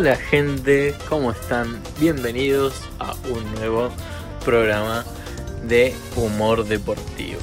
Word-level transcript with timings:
Hola 0.00 0.16
gente, 0.16 0.94
¿cómo 1.10 1.30
están? 1.30 1.78
Bienvenidos 1.98 2.88
a 2.98 3.14
un 3.30 3.54
nuevo 3.56 3.90
programa 4.42 5.04
de 5.68 5.94
humor 6.16 6.64
deportivo. 6.64 7.42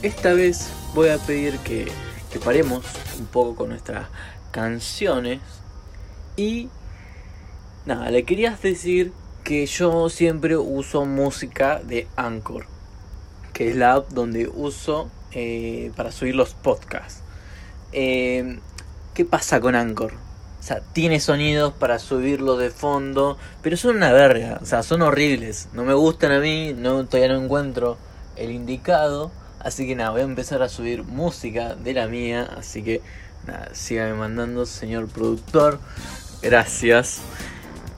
Esta 0.00 0.32
vez 0.32 0.72
voy 0.94 1.08
a 1.08 1.18
pedir 1.18 1.58
que, 1.58 1.88
que 2.32 2.38
paremos 2.38 2.84
un 3.18 3.26
poco 3.26 3.56
con 3.56 3.70
nuestras 3.70 4.06
canciones 4.52 5.40
y 6.36 6.68
nada, 7.84 8.12
le 8.12 8.22
querías 8.22 8.62
decir 8.62 9.12
que 9.42 9.66
yo 9.66 10.08
siempre 10.08 10.56
uso 10.56 11.04
música 11.04 11.80
de 11.80 12.06
Anchor, 12.14 12.66
que 13.52 13.70
es 13.70 13.74
la 13.74 13.94
app 13.94 14.10
donde 14.10 14.46
uso 14.46 15.10
eh, 15.32 15.90
para 15.96 16.12
subir 16.12 16.36
los 16.36 16.54
podcasts. 16.54 17.24
Eh, 17.90 18.60
¿Qué 19.14 19.24
pasa 19.24 19.60
con 19.60 19.74
Anchor? 19.74 20.29
O 20.60 20.62
sea, 20.62 20.80
tiene 20.92 21.20
sonidos 21.20 21.72
para 21.72 21.98
subirlo 21.98 22.58
de 22.58 22.70
fondo, 22.70 23.38
pero 23.62 23.78
son 23.78 23.96
una 23.96 24.12
verga, 24.12 24.58
o 24.60 24.66
sea, 24.66 24.82
son 24.82 25.00
horribles. 25.00 25.68
No 25.72 25.84
me 25.84 25.94
gustan 25.94 26.32
a 26.32 26.38
mí, 26.38 26.74
no, 26.76 27.06
todavía 27.06 27.34
no 27.34 27.42
encuentro 27.42 27.96
el 28.36 28.50
indicado. 28.50 29.32
Así 29.58 29.86
que 29.86 29.94
nada, 29.96 30.10
voy 30.10 30.20
a 30.20 30.24
empezar 30.24 30.62
a 30.62 30.68
subir 30.68 31.02
música 31.04 31.74
de 31.74 31.94
la 31.94 32.08
mía. 32.08 32.48
Así 32.58 32.82
que 32.82 33.00
nada, 33.46 33.70
síganme 33.72 34.14
mandando, 34.14 34.66
señor 34.66 35.08
productor. 35.08 35.80
Gracias. 36.42 37.22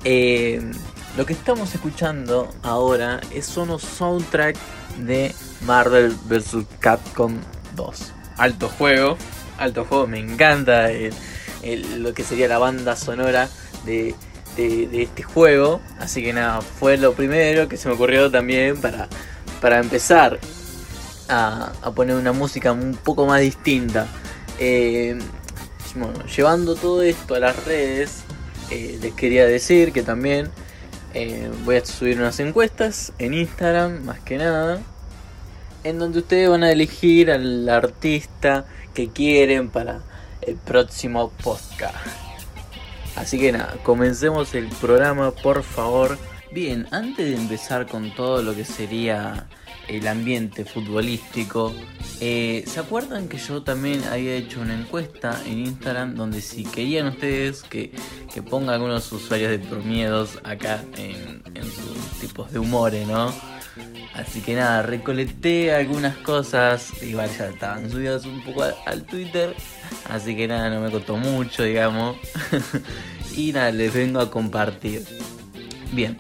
Eh, 0.05 0.63
lo 1.17 1.27
que 1.27 1.33
estamos 1.33 1.75
escuchando 1.75 2.49
ahora 2.63 3.21
es 3.33 3.57
uno 3.57 3.79
soundtrack 3.79 4.57
de 4.99 5.35
Marvel 5.67 6.17
vs. 6.27 6.65
Capcom 6.81 7.37
2. 7.77 8.13
Alto 8.37 8.69
juego, 8.69 9.17
alto 9.59 9.85
juego, 9.85 10.07
me 10.07 10.19
encanta 10.19 10.91
lo 11.99 12.15
que 12.15 12.25
sería 12.25 12.49
la 12.49 12.59
banda 12.59 12.97
sonora 12.97 13.49
de, 13.85 14.15
este 14.57 15.23
juego. 15.23 15.81
Así 15.99 16.23
que 16.23 16.33
nada, 16.33 16.61
fue 16.61 16.97
lo 16.97 17.15
primero 17.15 17.69
que 17.69 17.77
se 17.77 17.89
me 17.89 17.95
ocurrió 17.95 18.31
también 18.31 18.81
para, 18.81 19.09
para 19.61 19.79
empezar 19.79 20.39
a, 21.29 21.73
poner 21.95 22.17
una 22.17 22.33
música 22.33 22.73
un 22.73 22.99
poco 23.03 23.27
más 23.27 23.41
distinta. 23.41 24.07
Eh, 24.59 25.19
llevando 26.37 26.75
todo 26.75 27.03
esto 27.03 27.35
a 27.35 27.41
las 27.41 27.65
redes, 27.65 28.23
eh, 28.71 28.99
les 29.01 29.15
quería 29.15 29.47
decir 29.47 29.93
que 29.93 30.03
también 30.03 30.51
eh, 31.15 31.51
voy 31.65 31.77
a 31.77 31.85
subir 31.85 32.19
unas 32.19 32.41
encuestas 32.41 33.13
en 33.19 33.35
Instagram, 33.35 34.05
más 34.05 34.21
que 34.21 34.39
nada, 34.39 34.81
en 35.85 35.99
donde 35.99 36.21
ustedes 36.21 36.49
van 36.49 36.63
a 36.63 36.73
elegir 36.73 37.31
al 37.31 37.69
artista 37.69 38.65
que 38.95 39.09
quieren 39.09 39.69
para 39.69 40.01
el 40.47 40.57
próximo 40.57 41.31
podcast. 41.43 41.97
Así 43.17 43.39
que 43.39 43.53
nada, 43.53 43.77
comencemos 43.83 44.55
el 44.55 44.69
programa, 44.69 45.31
por 45.31 45.63
favor. 45.63 46.19
Bien, 46.53 46.87
antes 46.91 47.29
de 47.31 47.37
empezar 47.37 47.87
con 47.87 48.15
todo 48.15 48.43
lo 48.43 48.55
que 48.55 48.65
sería 48.65 49.47
el 49.89 50.07
ambiente 50.07 50.65
futbolístico, 50.65 51.75
eh, 52.21 52.65
¿se 52.67 52.81
acuerdan 52.81 53.29
que 53.29 53.39
yo 53.39 53.63
también 53.63 54.03
había 54.05 54.35
hecho 54.35 54.61
una 54.61 54.75
encuesta 54.75 55.41
en 55.47 55.61
Instagram 55.61 56.15
donde 56.15 56.41
si 56.41 56.65
querían 56.65 57.09
ustedes 57.09 57.63
que, 57.63 57.93
que 58.33 58.43
ponga 58.43 58.75
algunos 58.75 59.11
usuarios 59.13 59.51
de 59.51 59.59
promiedos 59.59 60.39
acá 60.45 60.83
en, 60.97 61.43
en 61.55 61.65
sus 61.65 62.21
tipos 62.21 62.53
de 62.53 62.59
humores, 62.59 63.07
¿no? 63.07 63.33
Así 64.15 64.41
que 64.41 64.55
nada, 64.55 64.83
recolecté 64.83 65.73
algunas 65.73 66.17
cosas, 66.19 67.03
igual 67.03 67.31
ya 67.37 67.49
estaban 67.49 67.91
subidas 67.91 68.27
un 68.27 68.43
poco 68.43 68.63
al, 68.63 69.05
Twitter, 69.05 69.55
así 70.09 70.37
que 70.37 70.47
nada, 70.47 70.69
no 70.69 70.81
me 70.81 70.91
costó 70.91 71.17
mucho, 71.17 71.63
digamos. 71.63 72.17
y 73.37 73.53
nada, 73.53 73.71
les 73.71 73.93
vengo 73.95 74.21
a 74.21 74.31
compartir. 74.31 75.05
Bien, 75.93 76.19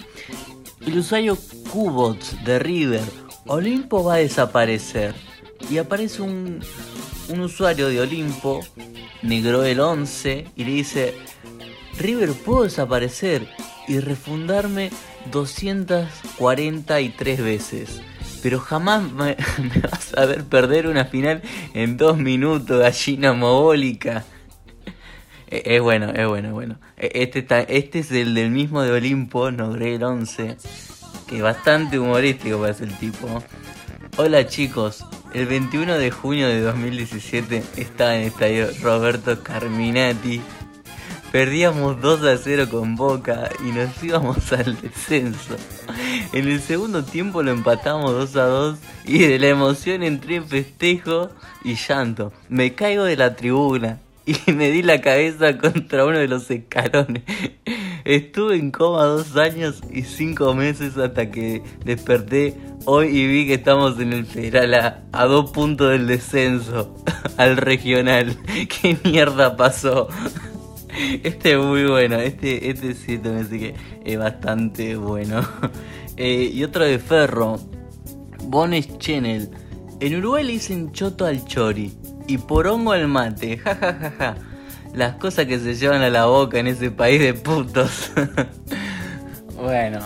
el 0.86 0.98
usuario 0.98 1.36
Cubots 1.70 2.42
de 2.44 2.58
River, 2.58 3.04
Olimpo 3.46 4.04
va 4.04 4.14
a 4.14 4.18
desaparecer. 4.18 5.14
Y 5.70 5.78
aparece 5.78 6.22
un, 6.22 6.60
un 7.28 7.40
usuario 7.40 7.88
de 7.88 8.00
Olimpo, 8.00 8.60
negro 9.22 9.64
el 9.64 9.80
11, 9.80 10.46
y 10.56 10.64
le 10.64 10.70
dice, 10.70 11.14
River, 11.98 12.32
¿puedo 12.32 12.64
desaparecer 12.64 13.48
y 13.86 14.00
refundarme 14.00 14.90
243 15.30 17.42
veces. 17.42 18.02
Pero 18.42 18.58
jamás 18.58 19.10
me, 19.12 19.36
vas 19.90 20.14
a 20.16 20.26
ver 20.26 20.44
perder 20.44 20.86
una 20.86 21.04
final 21.04 21.42
en 21.74 21.96
dos 21.96 22.18
minutos, 22.18 22.80
gallina 22.80 23.32
mogólica. 23.32 24.24
E, 25.48 25.76
es 25.76 25.80
bueno, 25.80 26.10
es 26.10 26.26
bueno, 26.26 26.48
es 26.48 26.54
bueno. 26.54 26.80
E, 26.96 27.10
este, 27.14 27.40
está, 27.40 27.60
este 27.60 28.00
es 28.00 28.10
el 28.10 28.34
del 28.34 28.50
mismo 28.50 28.82
de 28.82 28.92
Olimpo, 28.92 29.48
el 29.48 29.60
11. 29.60 30.56
Que 31.26 31.36
es 31.36 31.42
bastante 31.42 31.98
humorístico 31.98 32.60
parece 32.60 32.84
el 32.84 32.98
tipo. 32.98 33.42
Hola 34.18 34.46
chicos, 34.46 35.06
el 35.32 35.46
21 35.46 35.96
de 35.96 36.10
junio 36.10 36.46
de 36.46 36.60
2017 36.60 37.62
estaba 37.78 38.14
en 38.14 38.22
el 38.22 38.26
estadio 38.26 38.68
Roberto 38.82 39.42
Carminati 39.42 40.42
Perdíamos 41.32 41.98
2 42.02 42.24
a 42.24 42.36
0 42.36 42.66
con 42.70 42.94
Boca 42.94 43.48
y 43.66 43.72
nos 43.72 44.04
íbamos 44.04 44.52
al 44.52 44.78
descenso. 44.78 45.56
En 46.34 46.46
el 46.46 46.60
segundo 46.60 47.04
tiempo 47.04 47.42
lo 47.42 47.52
empatamos 47.52 48.12
2 48.12 48.36
a 48.36 48.44
2 48.44 48.78
y 49.06 49.20
de 49.20 49.38
la 49.38 49.48
emoción 49.48 50.02
entré 50.02 50.36
en 50.36 50.46
festejo 50.46 51.30
y 51.64 51.76
llanto. 51.76 52.34
Me 52.50 52.74
caigo 52.74 53.04
de 53.04 53.16
la 53.16 53.34
tribuna 53.34 53.98
y 54.26 54.36
me 54.52 54.70
di 54.70 54.82
la 54.82 55.00
cabeza 55.00 55.56
contra 55.56 56.04
uno 56.04 56.18
de 56.18 56.28
los 56.28 56.50
escalones. 56.50 57.22
Estuve 58.04 58.56
en 58.56 58.70
coma 58.70 59.04
dos 59.04 59.34
años 59.36 59.80
y 59.90 60.02
cinco 60.02 60.52
meses 60.52 60.98
hasta 60.98 61.30
que 61.30 61.62
desperté 61.82 62.58
hoy 62.84 63.06
y 63.06 63.26
vi 63.26 63.46
que 63.46 63.54
estamos 63.54 63.98
en 64.00 64.12
el 64.12 64.26
federal 64.26 64.74
a, 64.74 65.02
a 65.12 65.24
dos 65.24 65.50
puntos 65.50 65.92
del 65.92 66.06
descenso 66.06 66.94
al 67.38 67.56
regional. 67.56 68.36
¿Qué 68.68 68.98
mierda 69.02 69.56
pasó? 69.56 70.08
Este 71.22 71.52
es 71.52 71.58
muy 71.58 71.84
bueno, 71.84 72.16
este, 72.16 72.70
este 72.70 72.94
sí 72.94 73.18
me 73.18 73.46
que 73.46 73.74
es 74.04 74.18
bastante 74.18 74.96
bueno. 74.96 75.46
Eh, 76.18 76.50
y 76.52 76.62
otro 76.62 76.84
de 76.84 76.98
Ferro, 76.98 77.58
Bones 78.44 78.98
Channel. 78.98 79.48
En 79.98 80.16
Uruguay 80.16 80.44
le 80.44 80.52
dicen 80.52 80.92
choto 80.92 81.24
al 81.24 81.42
chori 81.46 81.90
y 82.28 82.36
porongo 82.36 82.92
al 82.92 83.08
mate, 83.08 83.56
ja 83.64 83.74
ja 83.74 83.94
ja 83.94 84.14
ja. 84.18 84.36
Las 84.94 85.14
cosas 85.14 85.46
que 85.46 85.58
se 85.58 85.74
llevan 85.74 86.02
a 86.02 86.10
la 86.10 86.26
boca 86.26 86.58
en 86.58 86.66
ese 86.66 86.90
país 86.90 87.18
de 87.18 87.32
putos. 87.32 88.12
bueno, 89.56 90.00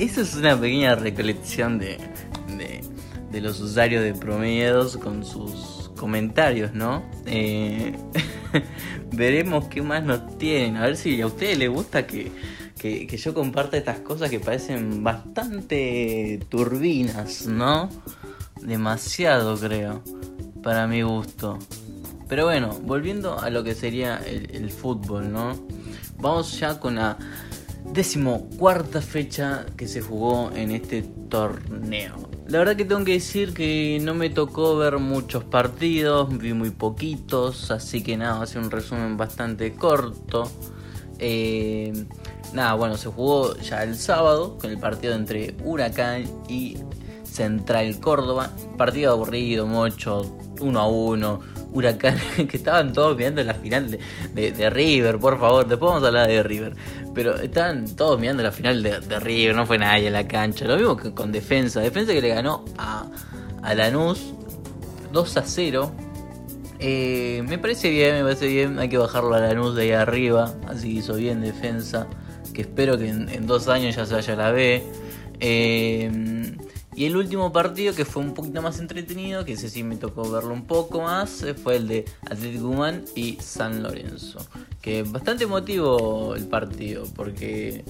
eso 0.00 0.22
es 0.22 0.34
una 0.34 0.60
pequeña 0.60 0.96
recolección 0.96 1.78
de, 1.78 1.96
de, 2.58 2.80
de 3.30 3.40
los 3.40 3.60
usuarios 3.60 4.02
de 4.02 4.14
promedios 4.14 4.96
con 4.96 5.24
sus 5.24 5.92
comentarios, 5.96 6.74
¿no? 6.74 7.04
Eh, 7.26 7.94
veremos 9.12 9.66
qué 9.68 9.82
más 9.82 10.02
nos 10.02 10.38
tienen. 10.38 10.76
A 10.76 10.86
ver 10.86 10.96
si 10.96 11.20
a 11.20 11.26
ustedes 11.26 11.58
les 11.58 11.68
gusta 11.68 12.06
que, 12.06 12.32
yo 13.16 13.34
comparta 13.34 13.76
estas 13.76 14.00
cosas 14.00 14.30
que 14.30 14.40
parecen 14.40 15.04
bastante 15.04 16.40
turbinas, 16.48 17.46
¿no? 17.46 17.88
Demasiado 18.60 19.56
creo, 19.58 20.02
para 20.62 20.86
mi 20.86 21.02
gusto. 21.02 21.58
Pero 22.28 22.44
bueno, 22.44 22.78
volviendo 22.82 23.38
a 23.38 23.50
lo 23.50 23.62
que 23.62 23.74
sería 23.74 24.16
el, 24.16 24.70
fútbol, 24.70 25.30
¿no? 25.32 25.52
Vamos 26.18 26.58
ya 26.58 26.80
con 26.80 26.94
la 26.96 27.18
decimocuarta 27.90 29.00
fecha 29.00 29.66
que 29.76 29.86
se 29.86 30.00
jugó 30.00 30.50
en 30.54 30.70
este 30.70 31.02
torneo. 31.28 32.28
La 32.46 32.58
verdad 32.58 32.76
que 32.76 32.84
tengo 32.84 33.04
que 33.04 33.12
decir 33.12 33.54
que 33.54 33.98
no 34.02 34.14
me 34.14 34.28
tocó 34.28 34.76
ver 34.76 34.98
muchos 34.98 35.44
partidos, 35.44 36.36
vi 36.36 36.52
muy 36.52 36.70
poquitos, 36.70 37.70
así 37.70 38.02
que 38.02 38.16
nada, 38.16 38.38
va 38.38 38.44
a 38.44 38.46
ser 38.46 38.62
un 38.62 38.70
resumen 38.70 39.16
bastante 39.16 39.74
corto. 39.74 40.50
Eh, 41.18 41.92
nada, 42.52 42.74
bueno, 42.74 42.96
se 42.96 43.08
jugó 43.08 43.56
ya 43.56 43.82
el 43.84 43.96
sábado 43.96 44.58
con 44.58 44.70
el 44.70 44.78
partido 44.78 45.14
entre 45.14 45.54
Huracán 45.64 46.24
y 46.48 46.76
Central 47.22 47.98
Córdoba. 48.00 48.50
Partido 48.76 49.12
aburrido, 49.12 49.66
mucho, 49.66 50.36
uno 50.60 50.80
a 50.80 50.88
uno. 50.88 51.40
Huracán, 51.72 52.16
que 52.48 52.56
estaban 52.56 52.92
todos 52.92 53.16
mirando 53.16 53.42
la 53.42 53.54
final 53.54 53.98
de, 54.34 54.70
River, 54.70 55.18
por 55.18 55.38
favor, 55.38 55.66
después 55.66 55.88
vamos 55.88 56.04
a 56.04 56.08
hablar 56.08 56.28
de 56.28 56.42
River. 56.42 56.74
Pero 57.14 57.36
estaban 57.36 57.96
todos 57.96 58.18
mirando 58.20 58.42
la 58.42 58.52
final 58.52 58.82
de, 58.82 59.20
River, 59.20 59.54
no 59.54 59.66
fue 59.66 59.78
nadie 59.78 60.06
en 60.06 60.12
la 60.12 60.26
cancha. 60.26 60.66
Lo 60.66 60.76
mismo 60.76 60.96
que 60.96 61.12
con 61.12 61.32
defensa. 61.32 61.80
Defensa 61.80 62.12
que 62.12 62.20
le 62.20 62.28
ganó 62.28 62.64
a, 62.78 63.06
a 63.62 63.74
Lanús 63.74 64.34
2 65.12 65.36
a 65.36 65.42
0. 65.42 65.92
Eh, 66.78 67.44
me 67.46 67.58
parece 67.58 67.90
bien, 67.90 68.16
me 68.16 68.22
parece 68.22 68.48
bien. 68.48 68.78
Hay 68.78 68.88
que 68.88 68.98
bajarlo 68.98 69.34
a 69.34 69.40
Lanús 69.40 69.74
de 69.76 69.82
ahí 69.82 69.92
arriba. 69.92 70.54
Así 70.66 70.92
que 70.92 70.98
hizo 70.98 71.14
bien 71.14 71.40
defensa. 71.40 72.06
Que 72.52 72.62
espero 72.62 72.98
que 72.98 73.08
en, 73.08 73.46
dos 73.46 73.68
años 73.68 73.96
ya 73.96 74.04
se 74.04 74.14
vaya 74.14 74.36
la 74.36 74.52
B. 74.52 74.82
Eh, 75.40 76.10
Y 76.94 77.06
el 77.06 77.16
último 77.16 77.52
partido 77.52 77.94
que 77.94 78.04
fue 78.04 78.22
un 78.22 78.34
poquito 78.34 78.60
más 78.60 78.78
entretenido, 78.78 79.46
que 79.46 79.52
ese 79.52 79.70
sí 79.70 79.82
me 79.82 79.96
tocó 79.96 80.30
verlo 80.30 80.52
un 80.52 80.66
poco 80.66 81.00
más, 81.00 81.42
eh, 81.42 81.54
fue 81.54 81.76
el 81.76 81.88
de 81.88 82.04
Atlético 82.30 82.68
Guzmán 82.68 83.04
y 83.16 83.38
San 83.40 83.82
Lorenzo. 83.82 84.40
Que 84.82 85.02
bastante 85.02 85.44
emotivo 85.44 86.34
el 86.34 86.46
partido, 86.48 87.04
porque 87.16 87.84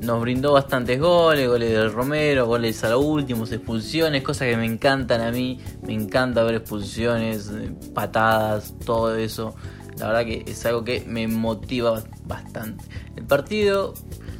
nos 0.00 0.20
brindó 0.20 0.54
bastantes 0.54 0.98
goles, 0.98 1.48
goles 1.48 1.70
del 1.70 1.92
Romero, 1.92 2.46
goles 2.46 2.82
a 2.82 2.88
lo 2.88 3.00
último, 3.00 3.44
expulsiones, 3.44 4.22
cosas 4.24 4.48
que 4.48 4.56
me 4.56 4.66
encantan 4.66 5.20
a 5.20 5.30
mí. 5.30 5.60
Me 5.86 5.92
encanta 5.92 6.42
ver 6.42 6.56
expulsiones, 6.56 7.50
eh, 7.54 7.72
patadas, 7.94 8.74
todo 8.84 9.14
eso. 9.14 9.54
La 9.98 10.08
verdad 10.08 10.24
que 10.24 10.44
es 10.50 10.66
algo 10.66 10.82
que 10.82 11.04
me 11.06 11.28
motiva 11.28 12.02
bastante. 12.24 12.84
El 13.14 13.24
partido 13.24 13.94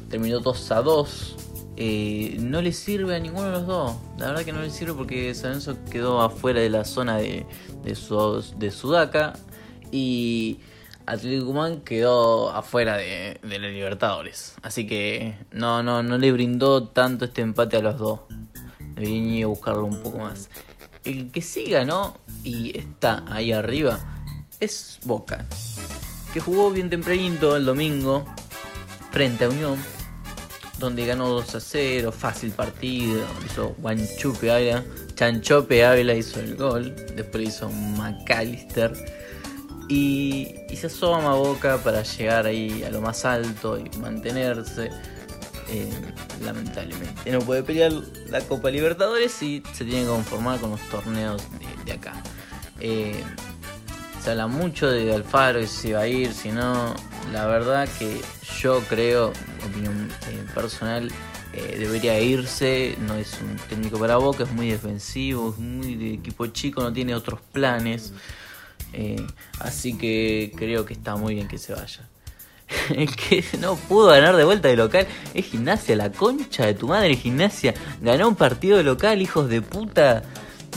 terminó 0.09 0.39
2 0.39 0.71
a 0.71 0.81
2 0.81 1.35
eh, 1.81 2.35
no 2.41 2.61
le 2.61 2.73
sirve 2.73 3.15
a 3.15 3.19
ninguno 3.19 3.45
de 3.45 3.51
los 3.53 3.65
dos. 3.65 3.95
La 4.17 4.27
verdad 4.27 4.43
que 4.43 4.51
no 4.51 4.61
le 4.61 4.69
sirve 4.69 4.93
porque 4.93 5.33
San 5.33 5.51
Lorenzo 5.51 5.77
quedó 5.89 6.21
afuera 6.21 6.59
de 6.59 6.69
la 6.69 6.83
zona 6.83 7.15
de, 7.15 7.45
de 7.85 8.71
Sudaca 8.71 9.31
y 9.89 10.59
Atlético 11.05 11.45
Guzmán 11.45 11.79
quedó 11.79 12.51
afuera 12.51 12.97
de, 12.97 13.39
la 13.43 13.57
Libertadores. 13.57 14.55
Así 14.61 14.85
que 14.87 15.37
no, 15.53 15.81
no, 15.81 16.03
no 16.03 16.17
le 16.17 16.33
brindó 16.33 16.89
tanto 16.89 17.23
este 17.23 17.41
empate 17.41 17.77
a 17.77 17.81
los 17.81 17.97
dos. 17.97 18.19
Debería 18.95 19.47
buscarlo 19.47 19.85
un 19.85 20.03
poco 20.03 20.17
más. 20.17 20.49
El 21.05 21.31
que 21.31 21.41
sí 21.41 21.63
ganó 21.63 22.17
y 22.43 22.77
está 22.77 23.23
ahí 23.29 23.53
arriba 23.53 23.99
es 24.59 24.99
Boca. 25.05 25.45
Que 26.33 26.41
jugó 26.41 26.71
bien 26.71 26.89
tempranito 26.89 27.55
el 27.55 27.63
domingo 27.63 28.25
frente 29.11 29.45
a 29.45 29.49
Unión 29.49 29.77
donde 30.79 31.05
ganó 31.05 31.27
2 31.29 31.55
a 31.55 31.59
0, 31.59 32.11
fácil 32.11 32.51
partido, 32.51 33.23
hizo 33.45 33.75
Guanchupe 33.79 34.51
Ávila, 34.51 34.83
Chanchope 35.15 35.85
Ávila 35.85 36.13
hizo 36.15 36.39
el 36.39 36.55
gol, 36.55 36.95
después 37.15 37.49
hizo 37.49 37.69
McAllister 37.69 38.93
y, 39.89 40.55
se 40.75 40.87
asoma 40.87 41.33
Boca 41.33 41.77
para 41.83 42.03
llegar 42.03 42.45
ahí 42.45 42.83
a 42.83 42.91
lo 42.91 43.01
más 43.01 43.25
alto 43.25 43.77
y 43.77 43.89
mantenerse. 43.97 44.89
Eh, 45.71 45.87
lamentablemente 46.43 47.31
no 47.31 47.39
puede 47.41 47.61
pelear 47.61 47.91
la 48.29 48.41
Copa 48.41 48.71
Libertadores 48.71 49.39
y 49.43 49.61
se 49.73 49.85
tiene 49.85 50.01
que 50.01 50.07
conformar 50.07 50.59
con 50.59 50.71
los 50.71 50.81
torneos 50.89 51.43
de, 51.85 51.91
acá. 51.91 52.23
Eh, 52.79 53.23
habla 54.29 54.47
mucho 54.47 54.89
de 54.89 55.13
Alfaro 55.13 55.59
y 55.59 55.67
si 55.67 55.91
va 55.91 56.01
a 56.01 56.07
ir, 56.07 56.33
si 56.33 56.51
no, 56.51 56.95
la 57.31 57.45
verdad 57.45 57.87
que 57.97 58.21
yo 58.61 58.81
creo, 58.87 59.33
opinión 59.65 60.09
eh, 60.29 60.45
personal, 60.53 61.11
eh, 61.53 61.77
debería 61.79 62.19
irse. 62.19 62.95
No 62.99 63.15
es 63.15 63.37
un 63.41 63.55
técnico 63.67 63.99
para 63.99 64.17
Boca, 64.17 64.43
es 64.43 64.51
muy 64.51 64.69
defensivo, 64.69 65.51
es 65.51 65.57
muy 65.57 65.95
de 65.95 66.13
equipo 66.13 66.47
chico, 66.47 66.81
no 66.81 66.93
tiene 66.93 67.15
otros 67.15 67.39
planes. 67.51 68.13
Eh, 68.93 69.25
así 69.59 69.97
que 69.97 70.51
creo 70.55 70.85
que 70.85 70.93
está 70.93 71.15
muy 71.15 71.35
bien 71.35 71.47
que 71.47 71.57
se 71.57 71.73
vaya. 71.73 72.07
El 72.89 73.15
que 73.15 73.43
no 73.59 73.75
pudo 73.75 74.07
ganar 74.07 74.35
de 74.35 74.43
vuelta 74.43 74.67
de 74.67 74.75
local 74.75 75.07
es 75.33 75.45
Gimnasia, 75.45 75.95
la 75.95 76.11
concha 76.11 76.65
de 76.65 76.75
tu 76.75 76.87
madre, 76.87 77.15
Gimnasia. 77.15 77.73
Ganó 78.01 78.27
un 78.27 78.35
partido 78.35 78.77
de 78.77 78.83
local, 78.83 79.21
hijos 79.21 79.49
de 79.49 79.61
puta 79.61 80.23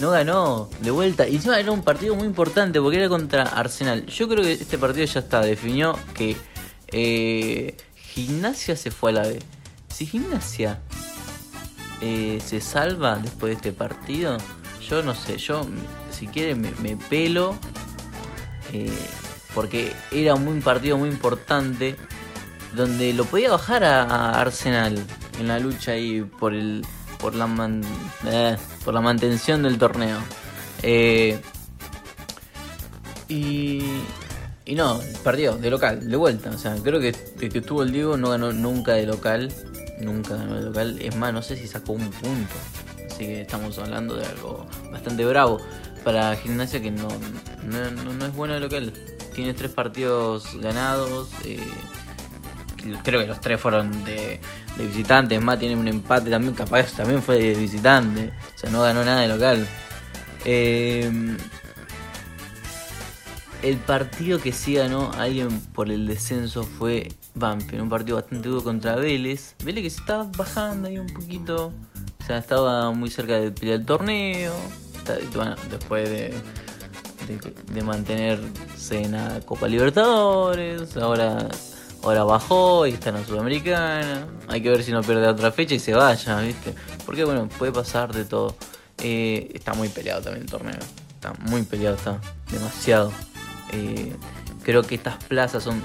no 0.00 0.10
ganó 0.10 0.68
de 0.80 0.90
vuelta. 0.90 1.28
Y 1.28 1.36
encima 1.36 1.58
era 1.58 1.72
un 1.72 1.82
partido 1.82 2.14
muy 2.14 2.26
importante 2.26 2.80
porque 2.80 2.98
era 2.98 3.08
contra 3.08 3.42
Arsenal. 3.42 4.06
Yo 4.06 4.28
creo 4.28 4.42
que 4.42 4.52
este 4.52 4.78
partido 4.78 5.04
ya 5.06 5.20
está. 5.20 5.40
Definió 5.40 5.98
que 6.14 6.36
eh, 6.88 7.76
Gimnasia 7.94 8.76
se 8.76 8.90
fue 8.90 9.10
a 9.10 9.14
la 9.14 9.22
B. 9.22 9.38
Si 9.88 10.06
Gimnasia 10.06 10.80
eh, 12.00 12.40
se 12.44 12.60
salva 12.60 13.16
después 13.16 13.50
de 13.50 13.56
este 13.56 13.72
partido, 13.72 14.38
yo 14.88 15.02
no 15.02 15.14
sé. 15.14 15.38
Yo, 15.38 15.66
si 16.10 16.26
quiere, 16.26 16.54
me, 16.54 16.96
pelo. 16.96 17.56
Eh, 18.72 18.90
porque 19.54 19.92
era 20.10 20.34
un 20.34 20.62
partido 20.62 20.98
muy 20.98 21.08
importante. 21.08 21.96
Donde 22.74 23.12
lo 23.12 23.26
podía 23.26 23.50
bajar 23.50 23.84
a 23.84 24.40
Arsenal 24.40 24.98
en 25.38 25.48
la 25.48 25.58
lucha 25.58 25.92
ahí 25.92 26.22
por 26.22 26.54
el 26.54 26.86
por 27.22 27.36
la, 27.36 27.48
eh, 28.26 28.56
por 28.84 28.92
la 28.92 29.00
mantención 29.00 29.62
del 29.62 29.78
torneo. 29.78 30.18
Eh, 30.82 31.40
y, 33.28 33.80
y 34.66 34.74
no, 34.74 35.00
perdió 35.22 35.56
de 35.56 35.70
local, 35.70 36.10
de 36.10 36.16
vuelta. 36.16 36.50
O 36.50 36.58
sea, 36.58 36.74
creo 36.82 37.00
que 37.00 37.12
desde 37.12 37.48
que 37.48 37.58
estuvo 37.60 37.84
el 37.84 37.92
Diego 37.92 38.16
no 38.16 38.30
ganó 38.30 38.52
nunca 38.52 38.94
de 38.94 39.06
local. 39.06 39.52
Nunca 40.00 40.34
ganó 40.36 40.56
de 40.56 40.62
local. 40.62 40.98
Es 41.00 41.14
más, 41.16 41.32
no 41.32 41.40
sé 41.40 41.56
si 41.56 41.68
sacó 41.68 41.92
un 41.92 42.10
punto. 42.10 42.54
Así 43.06 43.24
que 43.24 43.42
estamos 43.42 43.78
hablando 43.78 44.16
de 44.16 44.26
algo 44.26 44.66
bastante 44.90 45.24
bravo 45.24 45.60
para 46.02 46.34
Gimnasia 46.34 46.82
que 46.82 46.90
no, 46.90 47.06
no, 47.64 48.26
es 48.26 48.34
bueno 48.34 48.54
de 48.54 48.60
local. 48.60 48.92
Tiene 49.32 49.54
tres 49.54 49.70
partidos 49.70 50.60
ganados. 50.60 51.28
Eh, 51.44 51.60
creo 53.02 53.20
que 53.20 53.26
los 53.26 53.40
tres 53.40 53.60
fueron 53.60 54.04
de, 54.04 54.40
de 54.76 54.86
visitante, 54.86 55.34
es 55.36 55.42
más, 55.42 55.58
tiene 55.58 55.76
un 55.76 55.88
empate 55.88 56.30
también, 56.30 56.54
capaz 56.54 56.92
también 56.92 57.22
fue 57.22 57.38
de 57.38 57.54
visitante, 57.54 58.32
o 58.54 58.58
sea, 58.58 58.70
no 58.70 58.82
ganó 58.82 59.04
nada 59.04 59.20
de 59.20 59.28
local. 59.28 59.66
Eh, 60.44 61.36
el 63.62 63.76
partido 63.76 64.40
que 64.40 64.52
sí 64.52 64.74
ganó 64.74 65.12
alguien 65.12 65.60
por 65.72 65.90
el 65.90 66.06
descenso 66.06 66.64
fue 66.64 67.12
Banfield, 67.34 67.82
un 67.82 67.88
partido 67.88 68.16
bastante 68.16 68.48
duro 68.48 68.64
contra 68.64 68.96
Vélez. 68.96 69.54
Vélez 69.64 69.84
que 69.84 69.90
se 69.90 70.00
estaba 70.00 70.28
bajando 70.36 70.88
ahí 70.88 70.98
un 70.98 71.06
poquito, 71.06 71.72
o 72.20 72.26
sea, 72.26 72.38
estaba 72.38 72.90
muy 72.90 73.08
cerca 73.08 73.34
de 73.34 73.52
pelear 73.52 73.80
el 73.80 73.86
torneo, 73.86 74.52
bueno, 75.34 75.54
después 75.70 76.08
de, 76.08 76.34
de, 77.28 77.54
de 77.72 77.82
mantenerse 77.82 79.02
en 79.02 79.12
la 79.12 79.40
Copa 79.46 79.68
Libertadores, 79.68 80.96
ahora 80.96 81.48
Ahora 82.02 82.24
bajó 82.24 82.86
y 82.86 82.90
está 82.94 83.10
en 83.10 83.16
la 83.16 83.24
Sudamericana. 83.24 84.26
Hay 84.48 84.60
que 84.60 84.70
ver 84.70 84.82
si 84.82 84.90
no 84.90 85.02
pierde 85.02 85.28
otra 85.28 85.52
fecha 85.52 85.74
y 85.74 85.78
se 85.78 85.94
vaya, 85.94 86.40
¿viste? 86.40 86.74
Porque 87.06 87.24
bueno, 87.24 87.48
puede 87.58 87.70
pasar 87.70 88.12
de 88.12 88.24
todo. 88.24 88.56
Eh, 88.98 89.52
está 89.54 89.72
muy 89.74 89.88
peleado 89.88 90.20
también 90.20 90.44
el 90.44 90.50
torneo. 90.50 90.78
Está 91.14 91.32
muy 91.48 91.62
peleado, 91.62 91.94
está 91.94 92.20
demasiado. 92.50 93.12
Eh, 93.72 94.16
creo 94.64 94.82
que 94.82 94.96
estas 94.96 95.22
plazas 95.24 95.62
son. 95.62 95.80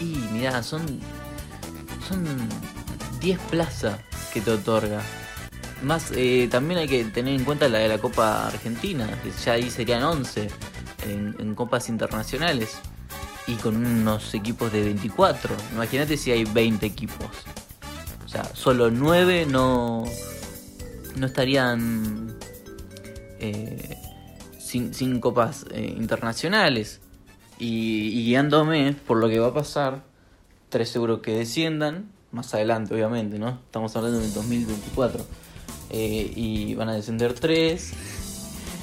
Y 0.00 0.16
mirá, 0.32 0.60
son. 0.64 0.82
Son 2.08 2.26
10 3.20 3.38
plazas 3.50 4.00
que 4.32 4.40
te 4.40 4.50
otorga. 4.50 5.02
Más, 5.82 6.10
eh, 6.16 6.48
también 6.50 6.80
hay 6.80 6.88
que 6.88 7.04
tener 7.04 7.34
en 7.34 7.44
cuenta 7.44 7.68
la 7.68 7.78
de 7.78 7.88
la 7.88 7.98
Copa 7.98 8.48
Argentina, 8.48 9.06
que 9.22 9.30
ya 9.30 9.52
ahí 9.52 9.70
serían 9.70 10.02
11 10.02 10.50
en 11.06 11.54
copas 11.54 11.88
internacionales 11.88 12.78
y 13.46 13.54
con 13.54 13.76
unos 13.76 14.34
equipos 14.34 14.72
de 14.72 14.82
24. 14.82 15.54
Imagínate 15.74 16.16
si 16.16 16.30
hay 16.30 16.44
20 16.44 16.86
equipos. 16.86 17.28
O 18.24 18.28
sea, 18.28 18.44
solo 18.54 18.90
9 18.90 19.46
no, 19.46 20.04
no 21.16 21.26
estarían 21.26 22.36
eh, 23.40 23.98
sin, 24.58 25.20
copas 25.20 25.66
eh, 25.72 25.94
internacionales. 25.96 27.00
Y, 27.58 28.24
guiándome 28.24 28.94
por 29.06 29.18
lo 29.18 29.28
que 29.28 29.38
va 29.38 29.48
a 29.48 29.54
pasar, 29.54 30.04
3 30.68 30.88
seguro 30.88 31.22
que 31.22 31.32
desciendan. 31.32 32.10
Más 32.32 32.54
adelante, 32.54 32.94
obviamente, 32.94 33.38
¿no? 33.38 33.58
Estamos 33.66 33.96
hablando 33.96 34.20
del 34.20 34.32
2024. 34.32 35.26
Eh, 35.90 36.32
y 36.36 36.74
van 36.74 36.88
a 36.90 36.94
descender 36.94 37.34
3. 37.34 37.92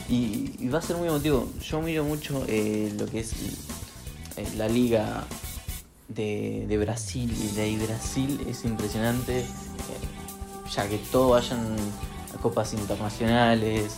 Y, 0.09 0.55
y, 0.59 0.67
va 0.67 0.79
a 0.79 0.81
ser 0.81 0.97
muy 0.97 1.07
emotivo. 1.07 1.49
Yo 1.61 1.81
miro 1.81 2.03
mucho 2.03 2.33
lo 2.39 2.45
que 2.45 3.19
es 3.19 3.33
eh, 3.33 3.66
la 4.55 4.67
liga 4.67 5.25
de, 6.07 6.77
Brasil 6.79 7.31
y 7.31 7.55
de 7.55 7.61
ahí 7.61 7.77
Brasil 7.77 8.45
es 8.47 8.65
impresionante, 8.65 9.39
eh, 9.39 9.45
ya 10.73 10.87
que 10.87 10.97
todos 10.97 11.31
vayan 11.31 11.75
a 12.35 12.41
copas 12.41 12.73
internacionales. 12.73 13.95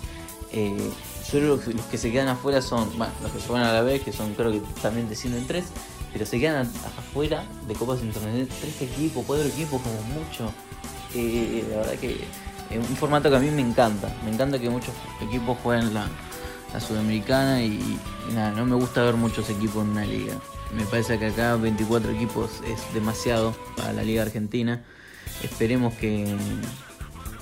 Eh, 0.51 0.91
solo 1.24 1.58
los, 1.58 1.86
que 1.86 1.98
se 1.98 2.12
quedan 2.12 2.29
afuera 2.29 2.62
son, 2.62 2.89
bueno, 2.98 3.13
los 3.22 3.31
que 3.31 3.39
juegan 3.39 3.67
a 3.67 3.74
la 3.74 3.81
vez, 3.81 4.01
que 4.01 4.12
son 4.12 4.34
creo 4.34 4.51
que 4.51 4.62
también 4.81 5.08
descienden 5.10 5.46
tres, 5.46 5.65
pero 6.12 6.25
se 6.25 6.39
quedan 6.39 6.67
afuera 6.98 7.46
de 7.67 7.75
copas 7.75 8.01
internacionales 8.01 8.50
tres 8.60 8.81
equipos, 8.81 9.24
cuatro 9.27 9.48
equipos 9.48 9.81
como 9.81 10.01
mucho. 10.19 10.51
la 11.69 11.77
verdad 11.77 12.00
que 12.00 12.25
es 12.69 12.77
un 12.77 12.96
formato 12.96 13.29
que 13.29 13.36
a 13.36 13.39
mí 13.39 13.50
me 13.51 13.62
encanta, 13.62 14.12
me 14.24 14.31
encanta 14.31 14.60
que 14.60 14.69
muchos 14.69 14.93
equipos 15.22 15.58
jueguen 15.63 15.93
la, 15.93 16.08
la 16.73 16.79
Sudamericana 16.79 17.63
y, 17.63 17.99
nada, 18.33 18.51
no 18.51 18.65
me 18.65 18.75
gusta 18.75 19.03
ver 19.03 19.15
muchos 19.15 19.49
equipos 19.49 19.83
en 19.83 19.91
una 19.91 20.05
liga. 20.05 20.35
Me 20.75 20.83
parece 20.85 21.17
que 21.17 21.27
acá 21.27 21.55
24 21.55 22.11
equipos 22.11 22.61
es 22.67 22.93
demasiado 22.93 23.55
para 23.75 23.93
la 23.93 24.03
Liga 24.03 24.21
Argentina. 24.21 24.83
Esperemos 25.43 25.93
que, 25.95 26.35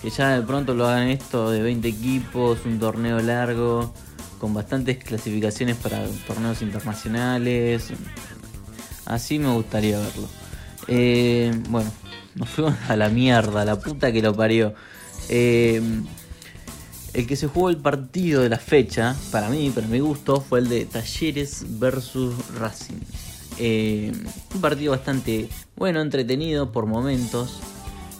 que 0.01 0.09
ya 0.09 0.39
de 0.39 0.41
pronto 0.45 0.73
lo 0.73 0.87
hagan 0.87 1.09
esto 1.09 1.51
de 1.51 1.61
20 1.61 1.87
equipos, 1.87 2.59
un 2.65 2.79
torneo 2.79 3.19
largo, 3.19 3.93
con 4.39 4.53
bastantes 4.53 5.03
clasificaciones 5.03 5.75
para 5.75 6.05
torneos 6.25 6.61
internacionales. 6.61 7.91
Así 9.05 9.39
me 9.39 9.51
gustaría 9.51 9.99
verlo. 9.99 10.27
Eh, 10.87 11.51
bueno, 11.69 11.91
nos 12.35 12.49
fuimos 12.49 12.75
a 12.87 12.95
la 12.95 13.09
mierda, 13.09 13.65
la 13.65 13.77
puta 13.79 14.11
que 14.11 14.21
lo 14.21 14.33
parió. 14.33 14.73
Eh, 15.29 15.81
el 17.17 17.25
que 17.25 17.35
se 17.35 17.47
jugó 17.47 17.71
el 17.71 17.77
partido 17.77 18.43
de 18.43 18.49
la 18.49 18.59
fecha, 18.59 19.15
para 19.31 19.49
mí, 19.49 19.71
para 19.71 19.87
mi 19.87 19.97
gusto, 19.97 20.39
fue 20.39 20.59
el 20.59 20.69
de 20.69 20.85
Talleres 20.85 21.65
versus 21.79 22.35
Racing. 22.59 22.99
Eh, 23.57 24.11
un 24.53 24.61
partido 24.61 24.91
bastante 24.91 25.49
bueno, 25.75 25.99
entretenido 26.01 26.71
por 26.71 26.85
momentos. 26.85 27.59